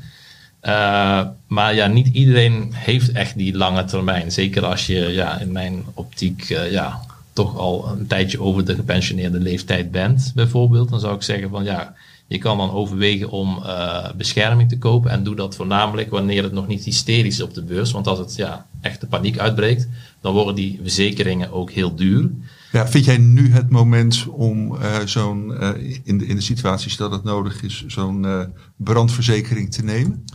[0.63, 4.31] Uh, maar ja, niet iedereen heeft echt die lange termijn.
[4.31, 7.01] Zeker als je ja, in mijn optiek uh, ja,
[7.33, 10.89] toch al een tijdje over de gepensioneerde leeftijd bent, bijvoorbeeld.
[10.89, 11.95] Dan zou ik zeggen van ja,
[12.27, 15.11] je kan dan overwegen om uh, bescherming te kopen.
[15.11, 17.91] En doe dat voornamelijk wanneer het nog niet hysterisch is op de beurs.
[17.91, 19.87] Want als het ja, echt de paniek uitbreekt,
[20.21, 22.29] dan worden die verzekeringen ook heel duur.
[22.71, 25.69] Ja, vind jij nu het moment om uh, zo'n, uh,
[26.03, 28.43] in, de, in de situaties dat het nodig is, zo'n uh,
[28.75, 30.25] brandverzekering te nemen?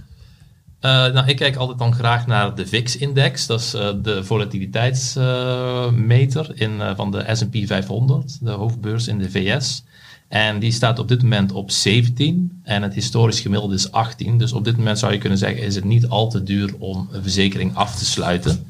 [0.80, 3.46] nou, ik kijk altijd dan graag naar de VIX-index.
[3.46, 3.70] Dat is
[4.02, 9.82] de volatiliteitsmeter in, van de S&P 500, de hoofdbeurs in de VS.
[10.32, 14.38] En die staat op dit moment op 17 en het historisch gemiddelde is 18.
[14.38, 17.08] Dus op dit moment zou je kunnen zeggen, is het niet al te duur om
[17.10, 18.66] een verzekering af te sluiten.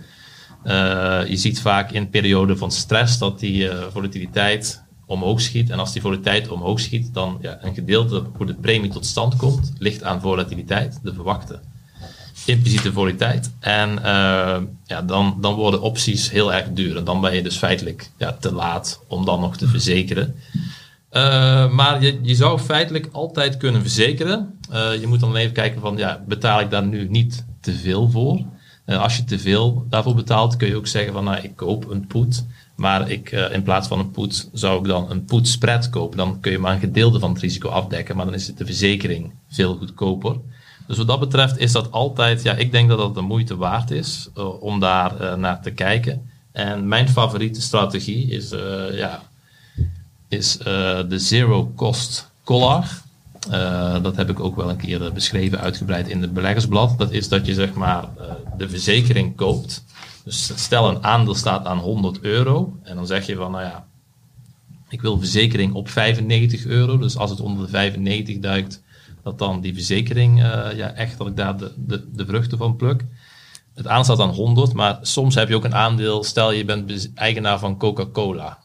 [0.65, 5.71] Uh, je ziet vaak in perioden van stress dat die uh, volatiliteit omhoog schiet.
[5.71, 9.37] En als die volatiliteit omhoog schiet, dan ja, een gedeelte hoe de premie tot stand
[9.37, 11.61] komt, ligt aan volatiliteit, de verwachte
[12.45, 13.51] impliciete volatiliteit.
[13.61, 16.97] En uh, ja, dan, dan worden opties heel erg duur.
[16.97, 20.35] En dan ben je dus feitelijk ja, te laat om dan nog te verzekeren.
[21.73, 24.59] maar je, je zou feitelijk altijd kunnen verzekeren.
[25.01, 28.45] je moet dan even kijken van, ja, betaal ik daar nu niet te veel voor?
[28.87, 31.91] Uh, als je te veel daarvoor betaalt, kun je ook zeggen van nou, ik koop
[31.91, 32.47] een put.
[32.75, 36.17] Maar ik, uh, in plaats van een put zou ik dan een put spread kopen.
[36.17, 38.17] Dan kun je maar een gedeelte van het risico afdekken.
[38.17, 40.37] Maar dan is het de verzekering veel goedkoper.
[40.87, 43.91] Dus wat dat betreft is dat altijd, ja, ik denk dat dat de moeite waard
[43.91, 46.31] is uh, om daar naar te kijken.
[46.53, 48.51] En mijn favoriete strategie is,
[48.93, 49.23] ja,
[50.29, 50.57] is
[51.09, 53.03] de zero cost collar.
[53.51, 56.99] Uh, dat heb ik ook wel een keer beschreven, uitgebreid in het beleggersblad.
[56.99, 58.25] Dat is dat je zeg maar uh,
[58.57, 59.85] de verzekering koopt.
[60.25, 62.77] Dus stel een aandeel staat aan 100 euro.
[62.83, 63.87] En dan zeg je van, nou ja,
[64.89, 66.99] ik wil verzekering op 95 euro.
[66.99, 68.83] Dus als het onder de 95 duikt,
[69.23, 70.39] dat dan die verzekering,
[70.75, 73.05] ja, echt dat ik daar de, de, de vruchten van pluk.
[73.75, 77.11] Het aandeel staat aan 100, maar soms heb je ook een aandeel, stel je bent
[77.15, 78.59] eigenaar van Coca-Cola.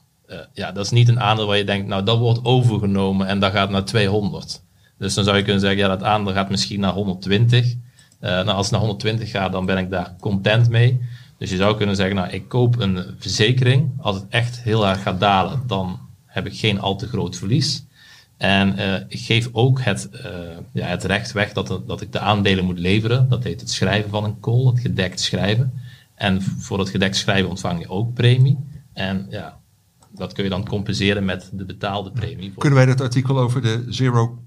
[0.54, 3.52] ja, dat is niet een aandeel waar je denkt, nou dat wordt overgenomen en dat
[3.52, 4.66] gaat naar 200.
[4.98, 7.66] Dus dan zou je kunnen zeggen, ja, dat aandeel gaat misschien naar 120.
[7.66, 11.02] Uh, eh, nou, als het naar 120 gaat, dan ben ik daar content mee.
[11.38, 13.92] Dus je zou kunnen zeggen, nou, ik koop een verzekering.
[13.98, 17.86] Als het echt heel erg gaat dalen, dan heb ik geen al te groot verlies.
[18.38, 20.32] En eh, ik geef ook het, eh,
[20.72, 23.30] ja, het recht weg dat, dat ik de aandelen moet leveren.
[23.30, 25.74] Dat heet het schrijven van een call, het gedekt schrijven.
[26.16, 28.58] En voor het gedekt schrijven ontvang je ook premie.
[28.94, 29.60] En ja,
[30.12, 32.54] dat kun je dan compenseren met de betaalde premie.
[32.58, 34.40] Kunnen wij dat artikel over de zero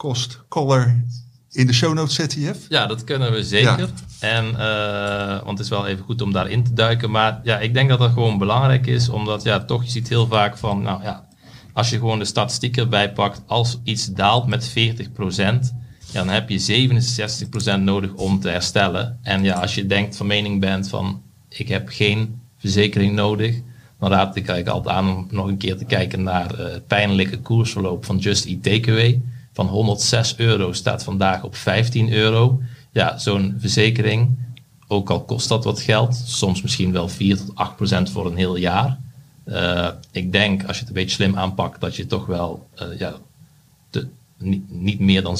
[0.00, 1.04] cost collar
[1.52, 2.58] in de show notes zetten, Jeff?
[2.68, 3.88] Ja, dat kunnen we zeker.
[4.20, 7.10] En, eh, want het is wel even goed om daarin te duiken.
[7.10, 9.08] Maar ja, ik denk dat dat gewoon belangrijk is.
[9.08, 11.28] Omdat ja, toch, je ziet heel vaak van, nou ja,
[11.72, 15.74] als je gewoon de statistieken erbij pakt, als iets daalt met 40%,
[16.12, 16.88] ja, dan heb je
[17.78, 19.18] 67% nodig om te herstellen.
[19.22, 23.60] En ja, als je denkt van mening bent van, ik heb geen verzekering nodig,
[23.98, 26.86] dan raad ik eigenlijk altijd aan om nog een keer te kijken naar eh, het
[26.86, 29.20] pijnlijke koersverloop van Just Eat Takeaway.
[29.52, 32.62] Van 106 euro staat vandaag op 15 euro.
[32.92, 34.38] Ja, zo'n verzekering,
[34.86, 38.36] ook al kost dat wat geld, soms misschien wel 4 tot 8 procent voor een
[38.36, 38.98] heel jaar.
[39.46, 42.98] Uh, ik denk, als je het een beetje slim aanpakt, dat je toch wel uh,
[42.98, 43.14] ja,
[44.68, 45.36] niet, meer dan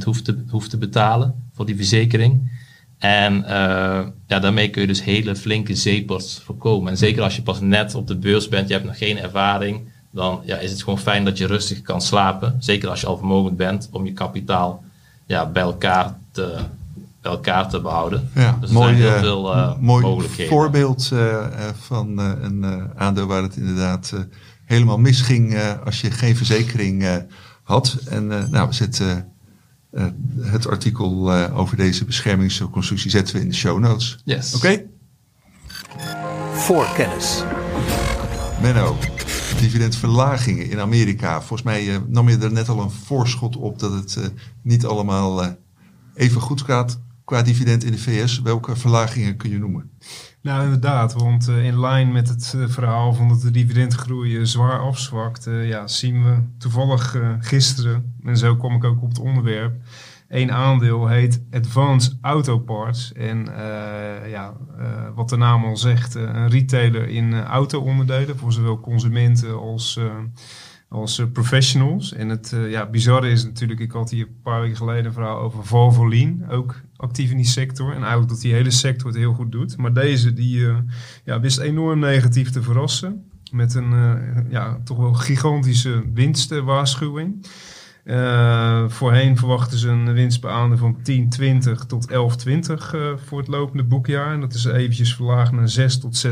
[0.00, 2.50] 7% hoeft te, hoeft te betalen voor die verzekering.
[2.98, 6.90] En uh, ja, daarmee kun je dus hele flinke zeepers voorkomen.
[6.90, 9.88] En zeker als je pas net op de beurs bent, je hebt nog geen ervaring,
[10.18, 12.56] dan ja, is het gewoon fijn dat je rustig kan slapen.
[12.58, 14.84] Zeker als je al vermogend bent, om je kapitaal
[15.26, 16.58] ja, bij elkaar te,
[17.22, 18.30] bij elkaar te behouden.
[18.34, 20.52] Ja, dus er mooi, zijn heel eh, veel uh, mooi mogelijkheden.
[20.52, 21.46] voorbeeld uh,
[21.80, 24.12] van een aandeel waar het inderdaad
[24.64, 27.24] helemaal misging als je geen verzekering
[27.62, 27.98] had.
[28.08, 29.32] En nou, we zetten
[30.40, 34.18] het artikel over deze beschermingsconstructie zetten we in de show notes.
[34.24, 34.54] Yes.
[34.54, 34.66] Oké?
[34.66, 34.86] Okay?
[36.52, 37.42] Voorkennis.
[38.60, 38.96] Menno,
[39.58, 41.38] dividendverlagingen in Amerika.
[41.38, 44.32] Volgens mij nam je er net al een voorschot op dat het
[44.62, 45.56] niet allemaal
[46.14, 48.40] even goed gaat qua dividend in de VS.
[48.40, 49.90] Welke verlagingen kun je noemen?
[50.42, 55.86] Nou, inderdaad, want in lijn met het verhaal van dat de dividendgroei zwaar afzwakt, ja,
[55.86, 59.74] zien we toevallig gisteren, en zo kom ik ook op het onderwerp,
[60.28, 63.12] één aandeel heet Advanced Auto Parts.
[63.12, 63.44] En
[64.28, 64.56] ja,
[65.14, 70.00] wat de naam al zegt, een retailer in auto-onderdelen voor zowel consumenten als
[70.88, 72.12] als professionals.
[72.12, 75.38] En het ja, bizarre is natuurlijk, ik had hier een paar weken geleden een verhaal
[75.38, 77.88] over Valvoline, ook actief in die sector.
[77.88, 79.76] En eigenlijk dat die hele sector het heel goed doet.
[79.76, 80.66] Maar deze, die
[81.24, 83.30] ja, wist enorm negatief te verrassen.
[83.52, 83.92] Met een
[84.50, 87.46] ja, toch wel gigantische winstwaarschuwing.
[88.88, 90.96] Voorheen verwachten ze een winst per aandeel van
[91.70, 92.16] 10,20 tot 11,20
[93.16, 94.32] voor het lopende boekjaar.
[94.32, 96.26] En dat is eventjes verlaagd naar 6 tot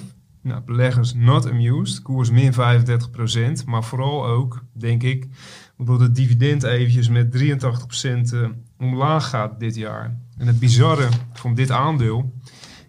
[0.00, 0.04] 6,5.
[0.42, 5.28] Nou, beleggers not amused, koers min 35%, maar vooral ook, denk ik,
[5.76, 8.36] omdat het dividend eventjes met 83%
[8.78, 10.16] omlaag gaat dit jaar.
[10.38, 12.32] En het bizarre van dit aandeel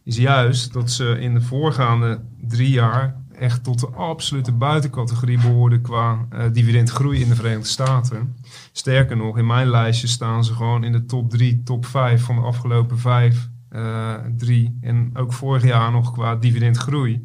[0.03, 5.81] is juist dat ze in de voorgaande drie jaar echt tot de absolute buitencategorie behoorden
[5.81, 8.35] qua uh, dividendgroei in de Verenigde Staten.
[8.71, 12.35] Sterker nog, in mijn lijstje staan ze gewoon in de top 3, top 5 van
[12.35, 14.77] de afgelopen vijf uh, drie.
[14.81, 17.23] En ook vorig jaar nog qua dividendgroei.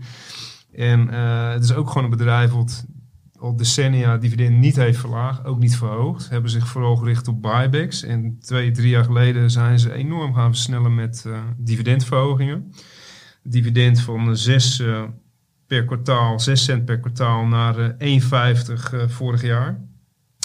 [0.73, 2.87] En uh, het is ook gewoon een bedrijf wat
[3.39, 6.29] al decennia dividend niet heeft verlaagd, ook niet verhoogd.
[6.29, 8.03] Hebben zich vooral gericht op buybacks.
[8.03, 12.73] En twee, drie jaar geleden zijn ze enorm gaan versnellen met dividendverhogingen.
[13.43, 15.03] Dividend van 6 uh,
[15.69, 19.81] per kwartaal, 6 cent per kwartaal naar 1,50 vorig jaar.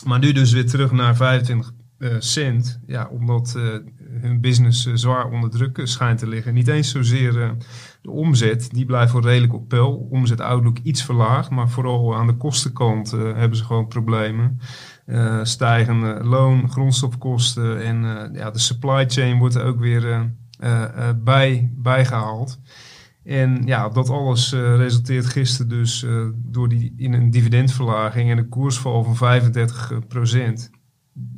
[0.05, 1.71] Maar nu dus weer terug naar 25
[2.19, 2.79] cent.
[2.85, 3.57] Ja, omdat
[4.21, 6.53] hun business zwaar onder druk schijnt te liggen.
[6.53, 7.55] Niet eens zozeer
[8.01, 10.07] de omzet, die blijft wel redelijk op peil.
[10.09, 14.59] Omzet outlook iets verlaagd, maar vooral aan de kostenkant hebben ze gewoon problemen.
[15.43, 20.33] stijgende loon, grondstofkosten en ja, de supply chain wordt ook weer
[21.23, 22.59] bij, bijgehaald.
[23.23, 26.05] En ja, dat alles resulteert gisteren dus
[26.35, 30.69] door die, in een dividendverlaging en een koersval van 35 procent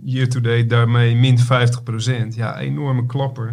[0.03, 1.41] year to date daarmee min 50%.
[2.35, 3.47] Ja, enorme klapper.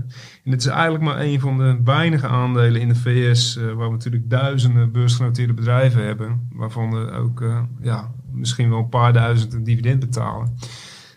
[0.44, 3.86] En het is eigenlijk maar een van de weinige aandelen in de VS uh, waar
[3.86, 7.44] we natuurlijk duizenden beursgenoteerde bedrijven hebben, waarvan er ook
[7.80, 10.56] ja, misschien wel een paar duizend een dividend betalen.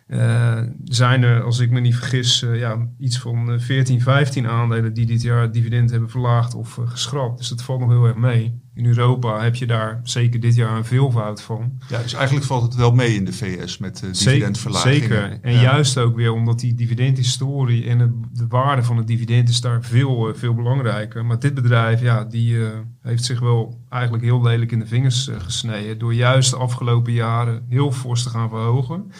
[0.07, 5.05] Uh, zijn er, als ik me niet vergis, ja, iets van 14, 15 aandelen die
[5.05, 7.37] dit jaar het dividend hebben verlaagd of geschrapt.
[7.37, 8.59] Dus dat valt nog heel erg mee.
[8.73, 11.71] In Europa heb je daar zeker dit jaar een veelvoud van.
[11.89, 14.99] Ja, dus eigenlijk valt het wel mee in de VS met dividendverlagingen.
[14.99, 15.39] Zeker.
[15.41, 15.61] En ja.
[15.61, 19.83] juist ook weer omdat die dividendhistorie en het, de waarde van het dividend is daar
[19.83, 21.25] veel, veel belangrijker.
[21.25, 22.57] Maar dit bedrijf, ja, die
[23.01, 25.97] heeft zich wel eigenlijk heel lelijk in de vingers gesneden.
[25.97, 29.11] Door juist de afgelopen jaren heel fors te gaan verhogen.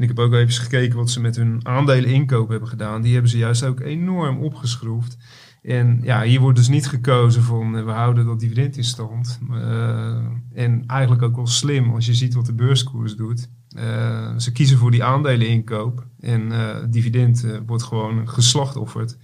[0.00, 3.02] En ik heb ook even gekeken wat ze met hun aandelen inkoop hebben gedaan.
[3.02, 5.16] Die hebben ze juist ook enorm opgeschroefd.
[5.62, 9.38] En ja, hier wordt dus niet gekozen van uh, we houden dat dividend in stand.
[9.50, 10.16] Uh,
[10.54, 13.48] en eigenlijk ook wel slim als je ziet wat de beurskoers doet.
[13.76, 19.16] Eh, ze kiezen voor die aandeleninkoop en eh, dividend eh, wordt gewoon geslachtofferd.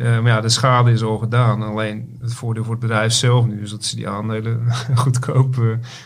[0.00, 1.62] Eh, maar ja, de schade is al gedaan.
[1.62, 5.64] Alleen het voordeel voor het bedrijf zelf nu is dat ze die aandelen goedkoop eh,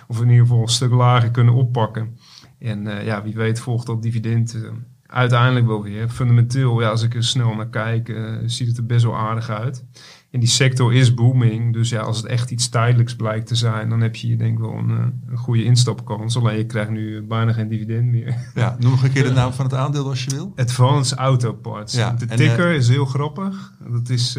[0.09, 2.19] of in ieder geval een stuk lager kunnen oppakken.
[2.65, 4.61] En eh, ja, wie weet volgt dat dividend eh,
[5.07, 6.09] uiteindelijk wel weer.
[6.09, 9.51] Fundamenteel, ja, als ik er snel naar kijk, eh, ziet het er best wel aardig
[9.51, 9.85] uit.
[10.31, 11.73] En die sector is booming.
[11.73, 14.53] Dus ja, als het echt iets tijdelijks blijkt te zijn, dan heb je hier denk
[14.53, 16.37] ik wel een, een goede instapkans.
[16.37, 18.35] Alleen je krijgt nu bijna geen dividend meer.
[18.55, 20.53] Ja, noem nog een keer de naam van het aandeel als je wil.
[20.57, 21.95] Advanced Auto Parts.
[21.95, 23.73] Ja, de ticker is heel grappig.
[23.91, 24.39] Dat is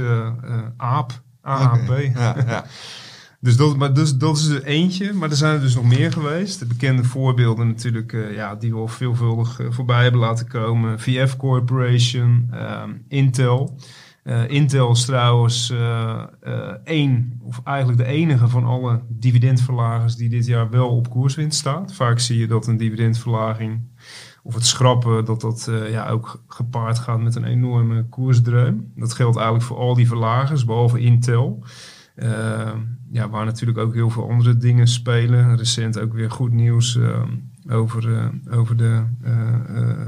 [0.77, 1.21] AAP.
[1.41, 1.99] AAP.
[2.13, 2.65] Ja, ja.
[3.39, 5.13] Dus, dat, maar dus, dat is er eentje.
[5.13, 6.59] Maar er zijn er dus nog meer geweest.
[6.59, 10.99] De bekende voorbeelden natuurlijk, eh, ja, die we al veelvuldig eh, voorbij hebben laten komen.
[10.99, 13.79] VF Corporation, ehm, Intel.
[14.23, 15.73] Eh, Intel is trouwens
[16.83, 21.93] één, of eigenlijk de enige van alle dividendverlagers die dit jaar wel op koerswinst staat.
[21.93, 23.79] Vaak zie je dat een dividendverlaging
[24.43, 28.91] of het schrappen, dat dat ja, ook gepaard gaat met een enorme koersdreun.
[28.95, 31.63] Dat geldt eigenlijk voor al die verlagers, behalve Intel.
[32.15, 32.71] Eh,
[33.11, 35.57] ja, waar natuurlijk ook heel veel andere dingen spelen.
[35.57, 37.23] Recent ook weer goed nieuws eh,
[37.69, 40.07] over, eh, over de eh, eh,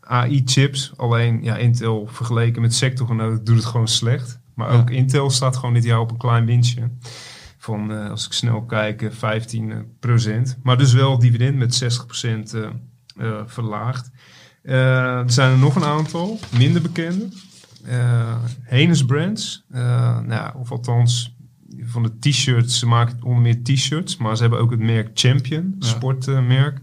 [0.00, 0.92] AI-chips.
[0.96, 4.40] Alleen ja, Intel vergeleken met sectorgenoten doet het gewoon slecht.
[4.54, 4.78] Maar Ja.
[4.78, 6.90] ook Intel staat gewoon dit jaar op een klein winstje.
[7.58, 12.68] Van, als ik snel kijk, eh, 15% Maar dus wel dividend met 60% eh,
[13.16, 14.10] eh, verlaagd.
[14.62, 17.28] Er zijn er nog een aantal, minder bekende.
[18.62, 19.64] Henes Brands,
[20.26, 21.35] nou, of althans
[21.84, 22.78] van de t-shirts.
[22.78, 25.86] Ze maken onder meer t-shirts, maar ze hebben ook het merk Champion, Ja.
[25.86, 26.80] sportmerk.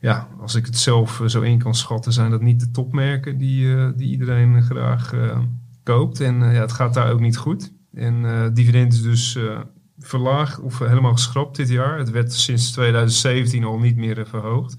[0.00, 3.38] ja, als ik het zelf eh, zo in kan schatten, zijn dat niet de topmerken
[3.38, 5.38] die, eh, die iedereen graag eh,
[5.82, 6.20] koopt.
[6.20, 7.72] En ja, het gaat daar ook niet goed.
[7.94, 9.38] En dividend is dus
[9.98, 11.98] verlaagd of helemaal geschrapt dit jaar.
[11.98, 14.76] Het werd sinds 2017 al niet meer verhoogd.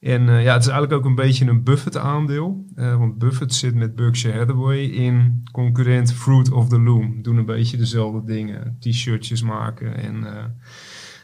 [0.00, 2.64] En eh, ja, het is eigenlijk ook een beetje een Buffett-aandeel.
[2.74, 7.22] Eh, want Buffett zit met Berkshire Hathaway in concurrent Fruit of the Loom.
[7.22, 8.76] Doen een beetje dezelfde dingen.
[8.80, 10.44] T-shirtjes maken en eh,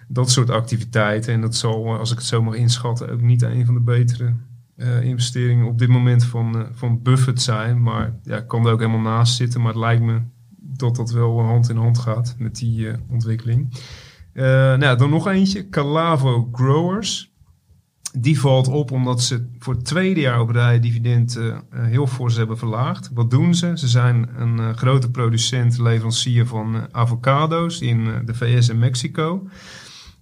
[0.08, 1.32] dat soort activiteiten.
[1.32, 4.32] En dat zal, als ik het zo mag inschatten, ook niet een van de betere
[5.02, 7.82] investeringen op dit moment van, van Buffett zijn.
[7.82, 9.60] Maar ja, ik kan er ook helemaal naast zitten.
[9.60, 10.20] Maar het lijkt me
[10.56, 13.80] dat dat wel hand in hand gaat met die ontwikkeling.
[14.32, 15.68] Nou, dan nog eentje.
[15.68, 17.33] Calavo Growers.
[18.18, 22.36] Die valt op omdat ze voor het tweede jaar op rij dividend eh, heel fors
[22.36, 23.10] hebben verlaagd.
[23.14, 23.72] Wat doen ze?
[23.74, 29.48] Ze zijn een eh, grote producent, leverancier van avocado's in de VS en Mexico.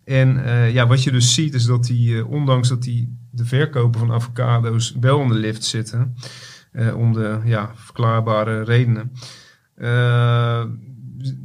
[0.05, 4.13] En ja, wat je dus ziet is dat die, ondanks dat die de verkopen van
[4.13, 6.15] avocado's wel in de lift zitten,
[6.97, 9.13] om de ja, verklaarbare redenen,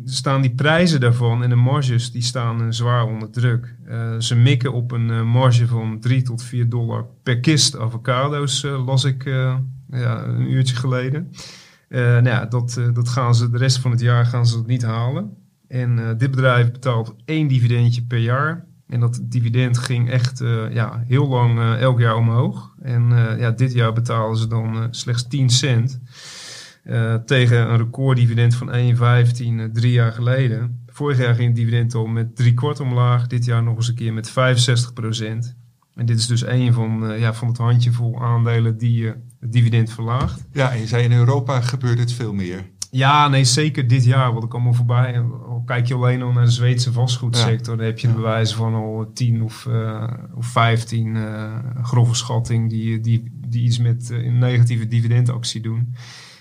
[0.05, 3.75] staan die prijzen daarvan en de marges die staan eh, zwaar onder druk.
[3.86, 8.61] Eh, ze mikken op een eh, marge van 3 tot 4 dollar per kist avocado's,
[8.61, 9.23] las ik
[9.89, 11.32] ja, een uurtje geleden.
[11.89, 15.38] Nou ja, dat, dat gaan ze de rest van het jaar gaan ze niet halen.
[15.67, 18.65] En dit bedrijf betaalt één dividendje per jaar.
[18.88, 20.39] En dat dividend ging echt
[20.71, 22.73] ja, heel lang elk jaar omhoog.
[22.82, 25.99] En ja, dit jaar betalen ze dan slechts 10 cent.
[26.88, 30.83] Eh, tegen een recorddividend van 1,15 eh, drie jaar geleden.
[30.88, 33.27] Vorig jaar ging het dividend al met drie kwart omlaag.
[33.27, 35.55] Dit jaar nog eens een keer met 65 procent.
[35.95, 39.91] En dit is dus een van, eh, ja, van het handjevol aandelen die het dividend
[39.91, 40.45] verlaagt.
[40.51, 42.65] Ja, en je zei in Europa gebeurt het veel meer.
[42.91, 44.33] Ja, nee, zeker dit jaar.
[44.33, 45.19] Wat ik allemaal voorbij.
[45.47, 47.77] Al kijk je alleen al naar de Zweedse vastgoedsector.
[47.77, 48.19] Dan heb je de Ja.
[48.19, 49.67] bewijzen van al 10 of,
[50.35, 55.93] of 15 eh, grove schatting die, die, die iets met een negatieve dividendactie doen.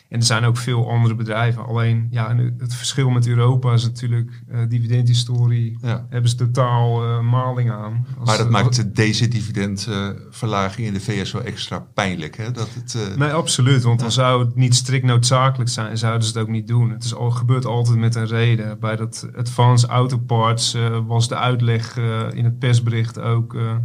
[0.08, 1.66] En er zijn ook veel andere bedrijven.
[1.66, 5.78] Alleen ja, het verschil met Europa is natuurlijk eh dividendhistorie.
[5.82, 6.06] Ja.
[6.08, 8.06] Hebben ze totaal eh, maling aan.
[8.18, 12.36] Als- Maar dat als- maakt deze dividendverlaging in de VS wel extra pijnlijk.
[12.36, 12.50] Hè?
[12.50, 13.82] Dat het, eh, Nee, absoluut.
[13.82, 16.90] Want dan zou het niet strikt noodzakelijk zijn, zouden ze het ook niet doen.
[16.90, 18.78] Het is al, gebeurt altijd met een reden.
[18.80, 23.54] Bij dat Advanced Auto Parts eh, was de uitleg eh, in het persbericht ook...
[23.54, 23.76] eh,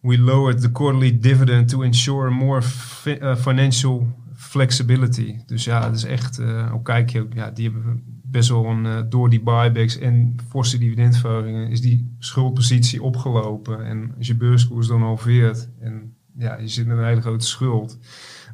[0.00, 5.36] we lowered the quarterly dividend to ensure more fi- eh, financial flexibility.
[5.46, 6.38] Dus ja, het is echt...
[6.38, 8.86] eh al kijk je ook, ja, die hebben best wel een...
[8.86, 13.86] eh, door die buybacks en forse dividendverhogingen is die schuldpositie opgelopen.
[13.86, 17.98] En als je beurskoers dan halveert en ja, je zit met een hele grote schuld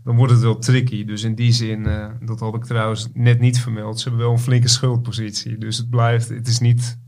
[0.09, 1.05] dan wordt het wel tricky.
[1.05, 4.35] Dus in die zin, eh, dat had ik trouwens net niet vermeld, ze hebben wel
[4.35, 5.59] een flinke schuldpositie.
[5.59, 6.99] Dus het blijft, het is niet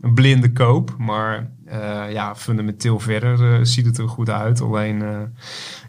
[0.00, 4.60] een blinde koop, maar eh, ja, fundamenteel verder eh, ziet het er goed uit.
[4.60, 5.18] Alleen, eh,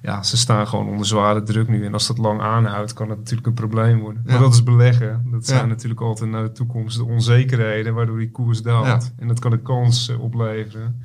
[0.02, 1.86] ja, ze staan gewoon onder zware druk nu.
[1.86, 4.24] En als dat lang aanhoudt, kan het natuurlijk een probleem worden.
[4.26, 4.32] Ja.
[4.32, 5.26] Maar dat is beleggen.
[5.32, 5.66] Dat zijn Ja.
[5.66, 8.86] natuurlijk altijd naar de toekomst de onzekerheden, waardoor die koers daalt.
[8.86, 9.00] Ja.
[9.18, 11.02] En dat kan een kans opleveren.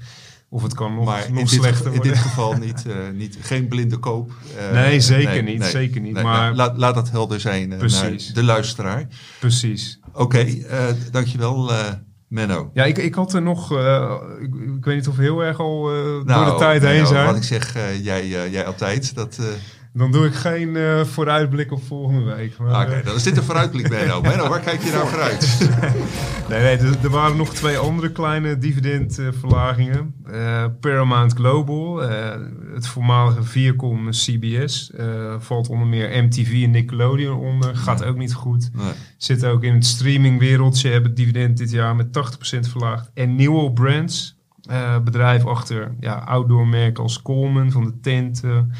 [0.48, 2.12] Of het kan nog, maar nog in, slechter in worden.
[2.12, 2.84] dit geval niet,
[3.14, 4.32] niet, geen blinde koop.
[4.72, 8.24] Nee, zeker niet, zeker niet, Nee, maar- nou, laat, laat dat helder zijn Precies.
[8.26, 9.06] naar de luisteraar.
[9.40, 10.00] Precies.
[10.12, 11.70] Oké, eh, dankjewel
[12.28, 12.70] Menno.
[12.74, 13.72] Ja, ik, ik had er nog...
[13.72, 16.82] eh, ik, ik weet niet of we heel erg al eh, door de Nou, tijd
[16.82, 17.26] heen zijn.
[17.26, 19.14] Wat ik zeg, eh, jij, jij altijd.
[19.14, 19.40] Dat,
[19.96, 22.58] Dan doe ik geen eh, vooruitblik op volgende week.
[22.58, 24.20] Maar, Oké, eh, dan is dit een vooruitblik, Menno.
[24.20, 25.58] Menno, waar kijk je nou vooruit?
[26.48, 30.14] Nee, nee er, er waren nog twee andere kleine dividendverlagingen.
[30.24, 31.98] Eh, Paramount Global,
[32.74, 34.92] het voormalige Viacom CBS,
[35.38, 37.76] valt onder meer MTV en Nickelodeon onder.
[37.76, 38.70] Gaat ook niet goed.
[38.72, 38.92] Nee.
[39.16, 43.10] Zit ook in het streamingwereldje, hebben het dividend dit jaar met 80% verlaagd.
[43.14, 44.36] En Newell Brands,
[45.04, 48.72] bedrijf achter ja, outdoormerken als Coleman van de tenten.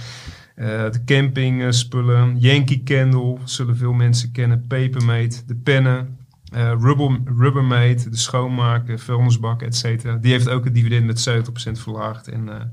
[0.56, 6.18] Eh, de campingspullen, Yankee Candle, zullen veel mensen kennen, Papermate, de pennen,
[6.52, 10.16] eh, Rubber, Rubbermaid, de schoonmaken, vuilnisbak, et cetera.
[10.16, 12.28] Die heeft ook het dividend met 70% verlaagd.
[12.28, 12.64] En eh,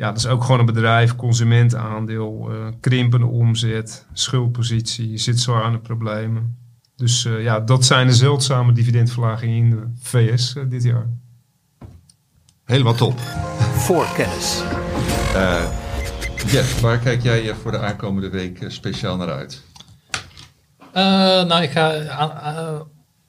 [0.00, 5.72] ja, dat is ook gewoon een bedrijf, consumentenaandeel, eh, krimpende omzet, schuldpositie, zit zwaar aan
[5.72, 6.56] de problemen.
[6.96, 11.06] Dus eh, ja, dat zijn de zeldzame dividendverlagingen in de VS eh, dit jaar.
[12.64, 13.18] Helemaal top.
[13.74, 14.62] Voorkennis.
[15.34, 15.89] Eh
[16.46, 19.62] Jeff, waar kijk jij eh, voor de aankomende week eh, speciaal naar uit?
[20.92, 21.02] Eh,
[21.44, 21.92] nou, ik ga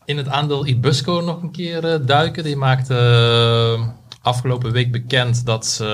[0.06, 2.44] in het aandeel Ibusco nog een keer duiken.
[2.44, 3.78] Die maakte
[4.22, 5.86] afgelopen week bekend dat ze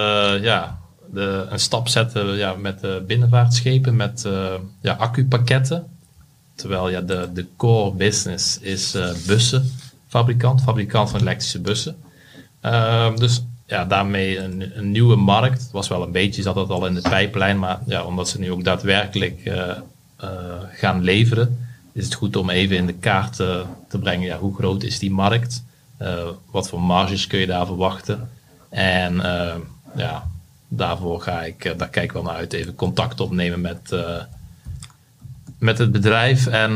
[0.41, 0.80] ja,
[1.11, 4.30] de, een stap zetten ja, met binnenvaartschepen, met
[4.82, 5.88] ja, accupakketten.
[6.55, 8.97] Terwijl ja, de, de core business is
[9.28, 11.97] bussenfabrikant, fabrikant van elektrische bussen.
[12.61, 15.61] Ehm, dus ja, daarmee een, nieuwe markt.
[15.61, 18.39] Het was wel een beetje, zat dat al in de pijplijn, maar ja, omdat ze
[18.39, 19.70] nu ook daadwerkelijk eh,
[20.18, 20.30] eh,
[20.72, 24.28] gaan leveren, is het goed om even in de kaart te brengen.
[24.28, 25.63] Ja, hoe groot is die markt?
[25.97, 28.30] Eh, wat voor marges kun je daar verwachten?
[28.70, 29.22] En
[29.95, 30.28] ja,
[30.68, 33.95] daarvoor ga ik, daar kijk ik wel naar uit, even contact opnemen met,
[35.59, 36.72] met het bedrijf en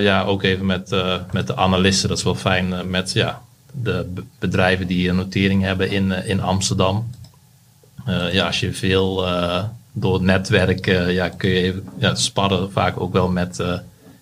[0.00, 0.90] ja, ook even met,
[1.32, 2.08] met de analisten.
[2.08, 3.42] Dat is wel fijn met ja,
[3.82, 7.10] de be- bedrijven die een notering hebben in, eh, in Amsterdam.
[8.04, 12.72] Eh, ja, als je veel eh, door het netwerk, ja, kun je even ja, sparren
[12.72, 13.62] vaak ook wel met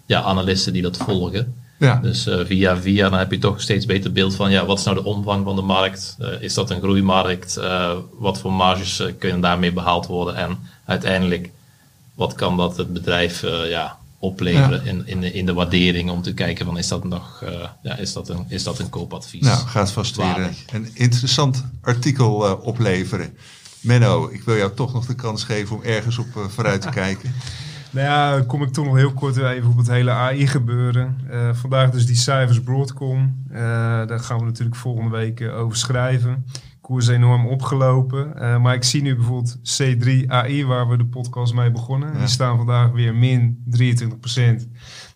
[0.07, 1.55] ja, analisten die dat volgen.
[1.79, 1.99] Ja.
[2.03, 4.97] Dus via via, dan heb je toch steeds beter beeld van, ja, wat is nou
[4.97, 6.17] de omvang van de markt?
[6.41, 7.61] Is dat een groeimarkt?
[8.19, 10.37] Wat voor marges kunnen daarmee behaald worden?
[10.37, 11.51] En uiteindelijk,
[12.15, 16.35] wat kan dat het bedrijf ja, opleveren in, in, de, in de waardering om te
[16.35, 19.43] kijken van, is dat nog, eh, ja, is dat een, is dat een koopadvies?
[19.43, 23.37] Nou, gaat vast weer een, interessant artikel eh, opleveren.
[23.85, 26.89] Menno, ik wil jou toch nog de kans geven om ergens op eh, vooruit te
[27.03, 27.33] kijken.
[27.91, 31.19] Nou ja, kom ik toch nog heel kort weer even op het hele AI-gebeuren.
[31.31, 33.45] Eh, vandaag dus die cijfers Broadcom.
[33.51, 33.61] Eh,
[34.07, 36.47] daar gaan we natuurlijk volgende week over schrijven.
[36.85, 38.37] Koers enorm opgelopen.
[38.41, 42.13] Eh, maar ik zie nu bijvoorbeeld C3 AI, waar we de podcast mee begonnen.
[42.13, 42.19] Ja.
[42.19, 44.69] Die staan vandaag weer min 23%.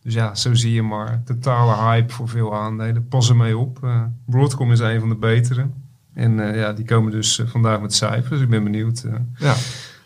[0.03, 1.23] Dus ja, zo zie je maar.
[1.25, 3.09] Totale hype voor veel aandelen.
[3.09, 3.79] Pas ermee op.
[3.85, 5.66] Eh, Broadcom is een van de betere.
[6.14, 8.41] En eh, ja, die komen dus vandaag met cijfers.
[8.41, 9.05] Ik ben benieuwd
[9.39, 9.55] Ja,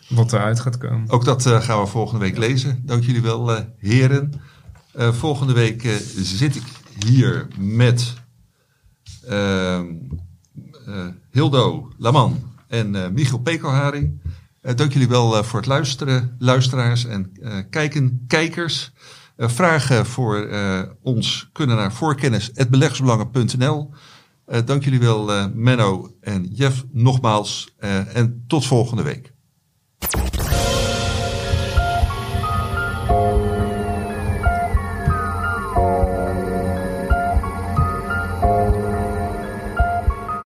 [0.09, 1.09] wat eruit gaat komen.
[1.09, 2.81] ook dat gaan we volgende week lezen.
[2.85, 4.33] Dank jullie wel, heren.
[4.95, 5.81] Volgende week
[6.15, 6.63] zit ik
[7.05, 8.13] hier met
[9.27, 9.79] ehm, eh,
[11.31, 14.21] Hildo Laman en eh, Michiel Pekelharing.
[14.61, 18.91] Eh, dank jullie wel eh, voor het luisteren, luisteraars en eh, kijken, kijkers.
[19.35, 23.89] Eh, vragen voor eh, ons kunnen naar voorkennis.beleggersbelangen.nl.
[24.45, 27.73] Eh dank jullie wel, eh, Menno en Jeff, nogmaals.
[27.77, 29.31] eh, en tot volgende week.